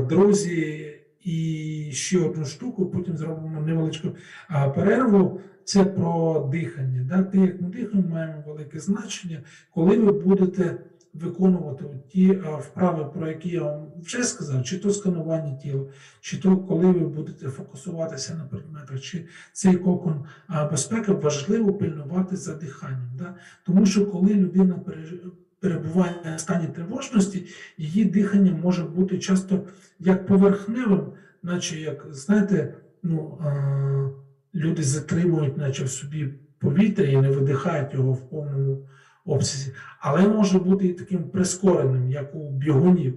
Друзі, 0.09 0.89
і 1.25 1.91
ще 1.93 2.19
одну 2.19 2.45
штуку, 2.45 2.87
потім 2.87 3.17
зробимо 3.17 3.61
невеличку 3.61 4.09
перерву. 4.75 5.41
Це 5.65 5.85
про 5.85 6.49
дихання. 6.53 7.23
Те, 7.33 7.39
як 7.39 7.61
ми 7.61 7.69
дихаємо, 7.69 8.09
маємо 8.09 8.43
велике 8.47 8.81
значення, 8.81 9.41
коли 9.75 9.97
ви 9.97 10.13
будете 10.13 10.79
виконувати 11.15 11.85
ті 12.09 12.33
вправи, 12.61 13.05
про 13.05 13.29
які 13.29 13.49
я 13.49 13.63
вам 13.63 13.87
вже 14.03 14.25
сказав, 14.25 14.65
чи 14.65 14.79
то 14.79 14.91
сканування 14.91 15.57
тіла, 15.57 15.85
чи 16.21 16.37
то 16.37 16.57
коли 16.57 16.87
ви 16.87 17.09
будете 17.09 17.49
фокусуватися 17.49 18.35
на 18.35 18.45
предметах, 18.45 19.01
чи 19.01 19.27
цей 19.53 19.77
кокон 19.77 20.25
безпеки, 20.71 21.13
важливо 21.13 21.73
пильнувати 21.73 22.37
за 22.37 22.55
диханням. 22.55 23.11
Да? 23.19 23.35
Тому 23.67 23.87
що 23.87 24.07
коли 24.07 24.35
людина 24.35 24.81
перебуває 25.61 26.15
в 26.37 26.41
стані 26.41 26.67
тривожності, 26.67 27.47
її 27.79 28.05
дихання 28.05 28.53
може 28.63 28.85
бути 28.85 29.19
часто 29.19 29.61
як 29.99 30.27
поверхневим, 30.27 31.07
наче 31.43 31.81
як, 31.81 32.07
знаєте, 32.11 32.75
ну, 33.03 33.39
люди 34.55 34.83
затримують, 34.83 35.57
наче 35.57 35.85
в 35.85 35.91
собі 35.91 36.29
повітря 36.59 37.05
і 37.05 37.17
не 37.17 37.31
видихають 37.31 37.95
його 37.95 38.13
в 38.13 38.31
повному 38.31 38.89
обсязі, 39.25 39.73
але 40.01 40.29
може 40.29 40.59
бути 40.59 40.87
і 40.87 40.93
таким 40.93 41.25
прискореним, 41.25 42.11
як 42.11 42.35
у 42.35 42.51
бігунів. 42.51 43.15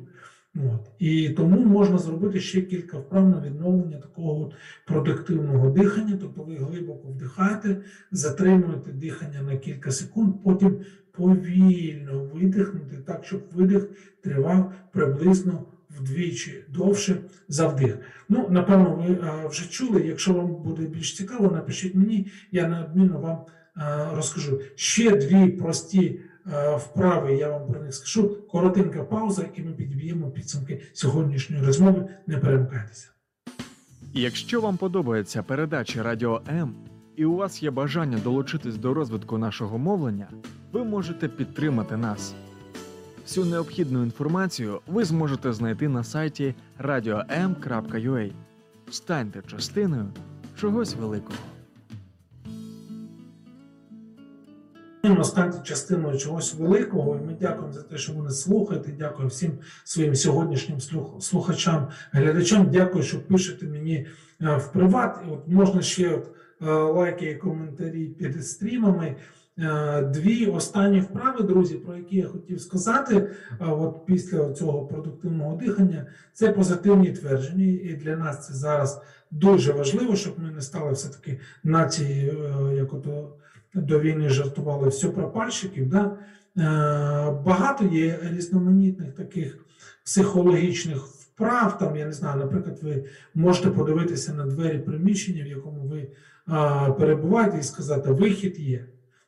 От. 0.55 0.91
І 0.99 1.29
тому 1.29 1.65
можна 1.65 1.97
зробити 1.97 2.39
ще 2.39 2.61
кілька 2.61 2.97
вправ 2.97 3.29
на 3.29 3.41
відновлення 3.41 3.97
такого 3.97 4.51
продуктивного 4.87 5.69
дихання, 5.69 6.17
тобто 6.21 6.43
ви 6.43 6.55
глибоко 6.55 7.07
вдихаєте, 7.07 7.77
затримуєте 8.11 8.91
дихання 8.91 9.41
на 9.41 9.57
кілька 9.57 9.91
секунд, 9.91 10.33
потім 10.43 10.79
повільно 11.11 12.23
видихнути, 12.33 12.97
так, 13.05 13.25
щоб 13.25 13.41
видих 13.53 13.89
тривав 14.21 14.73
приблизно 14.91 15.65
вдвічі 15.99 16.63
довше 16.69 17.15
за 17.47 17.67
вдих. 17.67 17.99
Ну, 18.29 18.47
напевно, 18.49 18.95
ви 18.95 19.17
а, 19.23 19.47
вже 19.47 19.69
чули. 19.69 20.01
Якщо 20.07 20.33
вам 20.33 20.55
буде 20.55 20.83
більш 20.83 21.15
цікаво, 21.15 21.51
напишіть 21.51 21.95
мені, 21.95 22.31
я 22.51 22.67
неодмінно 22.67 23.19
вам. 23.19 23.37
Е, 23.78 24.09
розкажу. 24.15 24.59
Ще 24.76 25.15
дві 25.15 25.47
прості 25.47 26.19
е, 26.53 26.76
вправи, 26.76 27.36
я 27.36 27.49
вам 27.49 27.67
про 27.67 27.84
них 27.84 27.93
скажу. 27.93 28.38
Коротенька 28.51 29.03
пауза, 29.03 29.45
і 29.55 29.61
ми 29.61 29.71
підб'ємо 29.71 30.32
підсумки 30.32 30.82
сьогоднішньої 30.93 31.65
розмови. 31.65 32.07
Не 32.28 32.38
перемикайтеся. 32.38 33.09
Якщо 34.13 34.61
вам 34.61 34.78
подобається 34.78 35.43
передача 35.43 36.03
Радіо 36.03 36.41
М 36.49 36.76
і 37.15 37.26
у 37.26 37.36
вас 37.36 37.63
є 37.63 37.71
бажання 37.71 38.17
долучитись 38.23 38.78
до 38.78 38.93
розвитку 38.93 39.38
нашого 39.38 39.78
мовлення, 39.78 40.28
ви 40.71 40.84
можете 40.84 41.28
підтримати 41.28 41.97
нас. 41.97 42.36
Всю 43.23 43.45
необхідну 43.45 44.03
інформацію 44.03 44.82
ви 44.88 45.05
зможете 45.05 45.53
знайти 45.53 45.88
на 45.88 46.03
сайті 46.03 46.55
radio.m.ua. 46.80 48.32
Станьте 48.91 49.41
частиною 49.41 50.05
чогось 50.55 50.95
великого. 50.95 51.54
Станьте 55.23 55.63
частиною 55.63 56.17
чогось 56.17 56.53
великого, 56.53 57.15
і 57.15 57.25
ми 57.25 57.37
дякуємо 57.41 57.73
за 57.73 57.81
те, 57.81 57.97
що 57.97 58.13
ви 58.13 58.23
нас 58.23 58.41
слухаєте. 58.41 58.91
Дякую 58.99 59.27
всім 59.27 59.51
своїм 59.83 60.15
сьогоднішнім 60.15 60.77
слухачам, 61.19 61.87
глядачам. 62.11 62.69
Дякую, 62.71 63.03
що 63.03 63.27
пишете 63.27 63.65
мені 63.65 64.07
е, 64.41 64.57
в 64.57 64.71
приват. 64.71 65.19
І 65.27 65.31
от 65.31 65.47
можна 65.47 65.81
ще 65.81 66.09
от, 66.09 66.27
е, 66.61 66.65
лайки 66.71 67.25
і 67.25 67.35
коментарі 67.35 68.05
під 68.05 68.47
стрімами. 68.47 69.15
Е, 69.59 70.01
Дві 70.01 70.45
останні 70.45 70.99
вправи, 70.99 71.43
друзі, 71.43 71.75
про 71.75 71.95
які 71.95 72.17
я 72.17 72.27
хотів 72.27 72.61
сказати, 72.61 73.29
от 73.59 74.05
після 74.05 74.53
цього 74.53 74.85
продуктивного 74.85 75.55
дихання, 75.55 76.05
це 76.33 76.51
позитивні 76.51 77.11
твердження. 77.11 77.65
І 77.65 77.99
для 78.03 78.15
нас 78.15 78.47
це 78.47 78.53
зараз 78.53 79.01
дуже 79.31 79.73
важливо, 79.73 80.15
щоб 80.15 80.33
ми 80.39 80.51
не 80.51 80.61
стали 80.61 80.91
все-таки 80.91 81.39
нацією, 81.63 82.39
е, 82.43 82.75
як 82.75 82.93
ото 82.93 83.33
до 83.76 83.99
війни 83.99 84.30
жартували 84.30 84.89
все 84.89 85.09
пропальщиків. 85.09 85.89
Да? 85.89 86.03
Е, 86.05 86.11
Багато 87.45 87.86
є 87.86 88.19
різноманітних 88.23 89.13
таких 89.13 89.57
психологічних 90.03 90.97
вправ. 90.97 91.78
Там, 91.78 91.95
я 91.95 92.05
не 92.05 92.13
знаю, 92.13 92.39
наприклад, 92.39 92.80
ви 92.82 93.05
можете 93.36 93.69
подивитися 93.69 94.34
на 94.34 94.45
двері 94.45 94.80
приміщення, 94.80 95.43
в 95.43 95.47
якому 95.47 95.82
ви 95.82 96.07
перебуваєте, 96.99 97.57
і 97.57 97.63
сказати, 97.63 98.11
вихід 98.11 98.59
є. 98.59 98.86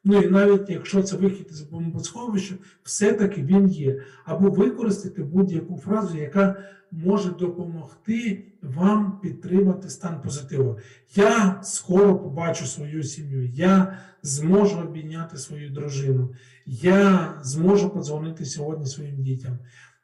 Ну 0.10 0.22
і 0.22 0.28
навіть 0.30 0.70
якщо 0.70 1.03
це 1.03 1.18
вихід 1.18 1.47
із 1.51 1.62
бомбосховища, 1.62 2.55
все-таки 2.84 3.41
він 3.41 3.68
є. 3.68 4.01
Або 4.26 4.49
використати 4.49 5.24
будь-яку 5.24 5.78
фразу, 5.78 6.18
яка 6.18 6.55
може 6.91 7.32
допомогти 7.32 8.43
вам 8.62 9.20
підтримати 9.22 9.89
стан 9.89 10.22
позитиву. 10.22 10.78
Я 11.16 11.60
скоро 11.64 12.20
побачу 12.20 12.66
свою 12.66 13.03
сім'ю, 13.03 13.45
я 13.47 13.97
зможу 14.24 14.80
обійняти 14.80 15.38
свою 15.38 15.70
дружину, 15.70 16.30
я 16.66 17.34
зможу 17.43 17.89
подзвонити 17.89 18.45
сьогодні 18.45 18.86
своїм 18.86 19.24
дітям. 19.24 19.58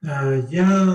е, 0.04 0.43
Я 0.51 0.86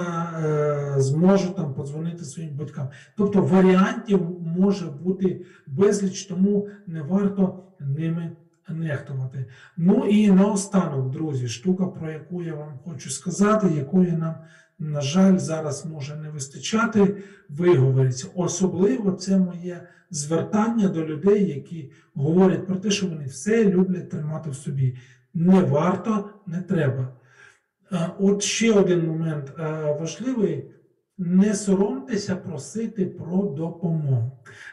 е, 0.44 1.00
зможу 1.00 1.54
там 1.54 1.74
подзвонити 1.74 2.24
своїм 2.24 2.56
батькам. 2.56 2.88
Тобто 3.16 3.42
варіантів 3.42 4.20
може 4.40 4.86
бути 4.86 5.44
безліч, 5.66 6.24
тому 6.24 6.68
не 6.86 7.02
варто 7.02 7.64
ними 7.80 8.32
нехтувати. 8.74 9.44
Ну 9.76 10.06
і 10.06 10.30
наостанок, 10.30 11.10
друзі, 11.10 11.48
штука, 11.48 11.86
про 11.86 12.10
яку 12.10 12.42
я 12.42 12.54
вам 12.54 12.78
хочу 12.84 13.10
сказати, 13.10 13.68
якої 13.76 14.12
нам, 14.12 14.34
на 14.78 15.00
жаль, 15.00 15.38
зараз 15.38 15.86
може 15.86 16.16
не 16.16 16.30
вистачати, 16.30 17.16
виговориться. 17.48 18.28
Особливо 18.34 19.12
це 19.12 19.38
моє 19.38 19.80
звертання 20.10 20.88
до 20.88 21.04
людей, 21.06 21.48
які 21.48 21.90
говорять 22.14 22.66
про 22.66 22.76
те, 22.76 22.90
що 22.90 23.06
вони 23.06 23.24
все 23.24 23.64
люблять 23.64 24.10
тримати 24.10 24.50
в 24.50 24.54
собі. 24.54 24.96
Не 25.34 25.60
варто, 25.60 26.30
не 26.46 26.62
треба. 26.62 27.12
От 28.18 28.42
ще 28.42 28.72
один 28.72 29.06
момент 29.06 29.52
е, 29.58 29.96
важливий. 30.00 30.70
Не 31.18 31.54
соромтеся 31.54 32.36
просити 32.36 33.06
про 33.06 33.42
допомогу. 33.42 34.30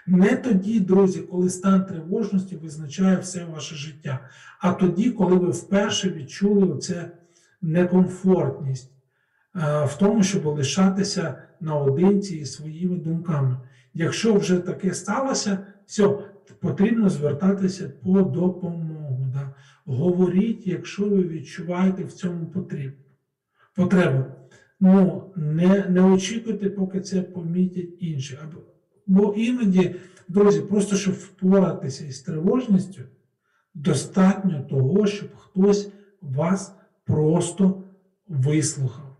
Не 0.07 0.35
тоді, 0.35 0.79
друзі, 0.79 1.19
коли 1.19 1.49
стан 1.49 1.85
тривожності 1.85 2.55
визначає 2.55 3.17
все 3.17 3.45
ваше 3.45 3.75
життя, 3.75 4.19
а 4.59 4.73
тоді, 4.73 5.11
коли 5.11 5.35
ви 5.35 5.49
вперше 5.51 6.09
відчули 6.09 6.73
оце 6.73 7.11
некомфортність 7.61 8.91
е, 9.55 9.85
в 9.85 9.95
тому, 9.99 10.23
щоб 10.23 10.45
лишатися 10.45 11.35
наодинці 11.61 12.35
із 12.35 12.53
своїми 12.53 12.95
думками. 12.95 13.57
Якщо 13.93 14.33
вже 14.33 14.57
таке 14.57 14.93
сталося, 14.93 15.57
все, 15.85 16.09
потрібно 16.59 17.09
звертатися 17.09 17.91
по 18.03 18.21
допомогу. 18.21 19.27
Да? 19.33 19.53
Говоріть, 19.85 20.67
якщо 20.67 21.09
ви 21.09 21.23
відчуваєте 21.23 22.03
в 22.03 22.11
цьому 22.11 22.45
потребу. 23.75 24.25
Ну, 24.79 25.31
не, 25.35 25.85
не 25.89 26.01
очікуйте, 26.01 26.69
поки 26.69 27.01
це 27.01 27.21
помітять 27.21 27.89
інші. 27.99 28.39
Або- 28.43 28.61
Бо 29.07 29.33
іноді, 29.33 29.95
друзі, 30.27 30.61
просто 30.61 30.95
щоб 30.95 31.13
впоратися 31.13 32.05
із 32.05 32.19
тривожністю, 32.19 33.01
достатньо 33.73 34.61
того, 34.69 35.07
щоб 35.07 35.29
хтось 35.35 35.89
вас 36.21 36.75
просто 37.05 37.83
вислухав. 38.27 39.17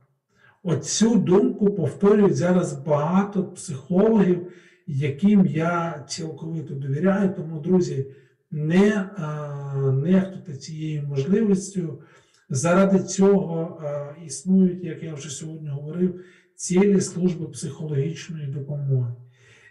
Оцю 0.63 1.15
думку 1.15 1.73
повторюють 1.73 2.35
зараз 2.35 2.73
багато 2.73 3.43
психологів, 3.43 4.47
яким 4.87 5.45
я 5.45 6.05
цілковито 6.09 6.73
довіряю. 6.75 7.33
Тому, 7.33 7.59
друзі, 7.59 8.05
не 8.51 9.09
а, 9.17 9.91
нехтуйте 9.91 10.53
цією 10.53 11.03
можливістю. 11.07 12.01
Заради 12.49 12.99
цього 12.99 13.81
а, 13.81 14.13
існують, 14.25 14.83
як 14.83 15.03
я 15.03 15.13
вже 15.13 15.29
сьогодні 15.29 15.69
говорив, 15.69 16.21
цілі 16.55 17.01
служби 17.01 17.47
психологічної 17.47 18.47
допомоги. 18.47 19.13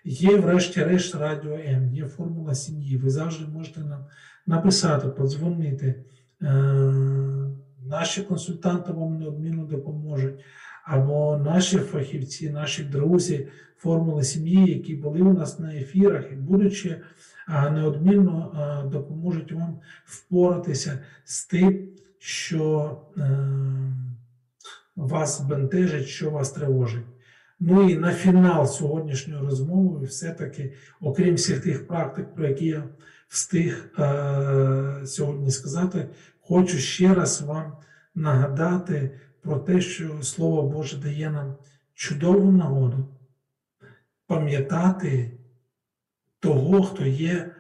Є, 0.05 0.37
врешті-решт, 0.37 1.14
радіо 1.14 1.53
М, 1.55 1.95
є 1.95 2.07
формула 2.07 2.55
сім'ї. 2.55 2.97
Ви 2.97 3.11
завжди 3.11 3.47
можете 3.47 3.81
нам 3.81 4.05
написати, 4.47 5.09
подзвонити. 5.09 6.05
Е, 6.43 6.55
Наші 7.87 8.22
консультанти 8.22 8.93
вам 8.93 9.18
неодмінно 9.18 9.64
допоможуть. 9.64 10.45
Або 10.85 11.37
наші 11.45 11.79
фахівці, 11.79 12.51
наші 12.51 12.85
друзі, 12.85 13.49
формули 13.77 14.22
сім'ї, 14.22 14.66
які 14.66 14.95
були 14.95 15.20
у 15.20 15.33
нас 15.33 15.59
на 15.59 15.75
ефірах 15.75 16.25
і 16.33 16.35
будучи 16.35 17.01
а, 17.47 17.70
неодмінно 17.70 18.89
допоможуть 18.93 19.53
вам 19.53 19.79
впоратися 20.05 20.99
з 21.25 21.47
тим, 21.47 21.89
що 22.27 22.97
е, 23.16 23.22
вас 24.97 25.41
бентежить, 25.41 26.07
що 26.07 26.31
вас 26.31 26.51
тривожить. 26.51 27.07
Ну 27.61 27.89
і 27.91 27.97
на 27.99 28.12
фінал 28.12 28.66
сьогоднішньої 28.66 29.41
розмови, 29.41 30.07
все-таки, 30.07 30.72
окрім 31.01 31.35
всіх 31.35 31.62
тих 31.62 31.87
практик, 31.87 32.35
про 32.35 32.49
які 32.49 32.66
я 32.66 32.85
встиг 33.29 33.91
е, 33.99 35.03
сьогодні 35.07 35.51
сказати, 35.51 36.09
хочу 36.41 36.79
ще 36.79 37.14
раз 37.14 37.43
вам 37.43 37.72
нагадати 38.14 39.20
про 39.43 39.57
те, 39.57 39.81
що 39.81 40.22
Слово 40.22 40.62
Боже 40.62 40.97
дає 40.97 41.31
нам 41.31 41.55
чудову 41.95 42.53
нагоду 42.53 43.09
пам'ятати 44.27 45.31
того, 46.41 46.83
хто 46.83 47.07
є 47.07 47.35
е, 47.35 47.51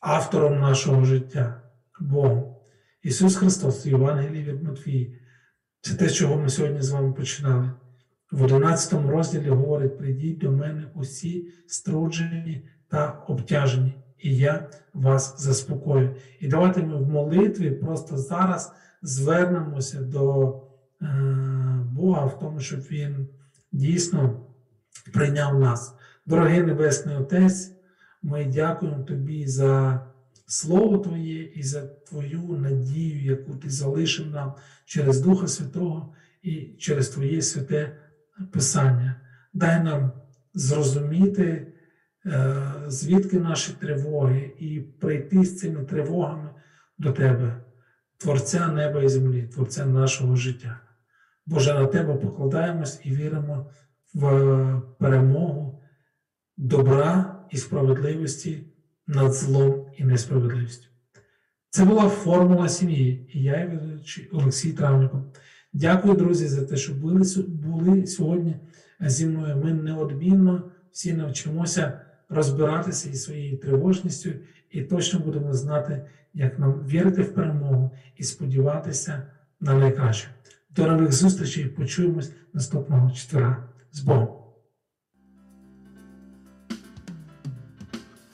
автором 0.00 0.60
нашого 0.60 1.04
життя, 1.04 1.67
Богом. 2.00 2.54
Ісус 3.02 3.36
Христос, 3.36 3.86
Євангелії 3.86 4.44
від 4.44 4.62
Матвії. 4.62 5.20
Це 5.80 5.94
те, 5.94 6.10
чого 6.10 6.36
ми 6.36 6.48
сьогодні 6.48 6.82
з 6.82 6.90
вами 6.90 7.12
починали. 7.12 7.70
В 8.32 8.42
11 8.42 8.92
розділі 9.06 9.48
говорить: 9.48 9.98
прийдіть 9.98 10.38
до 10.38 10.52
мене 10.52 10.90
усі 10.94 11.48
струджені 11.66 12.68
та 12.88 13.24
обтяжені, 13.28 13.94
і 14.18 14.36
я 14.36 14.70
вас 14.94 15.42
заспокою. 15.42 16.16
І 16.40 16.48
давайте 16.48 16.82
ми 16.82 16.96
в 16.96 17.08
молитві 17.08 17.70
просто 17.70 18.18
зараз 18.18 18.72
звернемося 19.02 20.00
до 20.00 20.48
е, 21.02 21.06
Бога 21.92 22.26
в 22.26 22.38
тому, 22.38 22.60
щоб 22.60 22.80
Він 22.80 23.28
дійсно 23.72 24.46
прийняв 25.12 25.60
нас. 25.60 25.94
Дорогий 26.26 26.62
Небесний 26.62 27.16
Отець, 27.16 27.72
ми 28.22 28.44
дякуємо 28.44 29.04
Тобі 29.04 29.46
за 29.46 30.00
Слово 30.50 30.98
Твоє 30.98 31.42
і 31.42 31.62
за 31.62 31.86
Твою 31.86 32.42
надію, 32.42 33.24
яку 33.24 33.56
Ти 33.56 33.70
залишив 33.70 34.30
нам 34.30 34.54
через 34.84 35.20
Духа 35.20 35.46
Святого 35.46 36.14
і 36.42 36.54
через 36.78 37.08
Твоє 37.08 37.42
святе 37.42 37.96
Писання. 38.52 39.20
Дай 39.52 39.82
нам 39.82 40.12
зрозуміти, 40.54 41.72
е, 42.26 42.62
звідки 42.86 43.38
наші 43.40 43.72
тривоги, 43.72 44.54
і 44.58 44.80
прийти 44.80 45.44
з 45.44 45.58
цими 45.58 45.84
тривогами 45.84 46.50
до 46.98 47.12
Тебе, 47.12 47.60
Творця 48.18 48.68
неба 48.68 49.02
і 49.02 49.08
землі, 49.08 49.42
Творця 49.42 49.86
нашого 49.86 50.36
життя. 50.36 50.80
Боже, 51.46 51.74
на 51.74 51.86
Тебе 51.86 52.14
покладаємось 52.14 53.00
і 53.04 53.10
віримо 53.10 53.70
в 54.14 54.82
перемогу 54.98 55.82
добра 56.56 57.40
і 57.50 57.56
справедливості 57.56 58.67
над 59.08 59.32
злом 59.32 59.86
і 59.96 60.04
несправедливістю. 60.04 60.86
Це 61.70 61.84
була 61.84 62.08
формула 62.08 62.68
сім'ї, 62.68 63.30
і 63.32 63.42
я, 63.42 63.66
ведучий 63.66 64.28
Олексій 64.32 64.72
Травников. 64.72 65.20
Дякую, 65.72 66.14
друзі, 66.14 66.48
за 66.48 66.64
те, 66.64 66.76
що 66.76 66.94
були, 66.94 67.24
були 67.48 68.06
сьогодні 68.06 68.56
зі 69.00 69.26
мною. 69.26 69.56
Ми 69.56 69.72
неодмінно 69.72 70.70
всі 70.92 71.12
навчимося 71.12 72.00
розбиратися 72.28 73.10
із 73.10 73.22
своєю 73.22 73.58
тривожністю 73.58 74.30
і 74.70 74.82
точно 74.82 75.20
будемо 75.20 75.54
знати, 75.54 76.04
як 76.34 76.58
нам 76.58 76.86
вірити 76.86 77.22
в 77.22 77.34
перемогу 77.34 77.90
і 78.16 78.22
сподіватися 78.22 79.22
на 79.60 79.74
найкраще. 79.74 80.28
До 80.70 80.86
нових 80.86 81.12
зустрічей 81.12 81.64
почуємось 81.64 82.32
наступного 82.52 83.10
четверга. 83.10 83.68
З 83.92 84.00
Богом! 84.00 84.47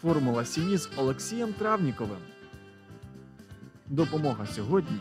Формула 0.05 0.45
сім'ї 0.45 0.77
з 0.77 0.89
Олексієм 0.97 1.53
Травніковим. 1.53 2.19
Допомога 3.87 4.47
сьогодні. 4.47 4.99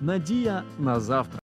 Надія 0.00 0.62
на 0.78 1.00
завтра. 1.00 1.40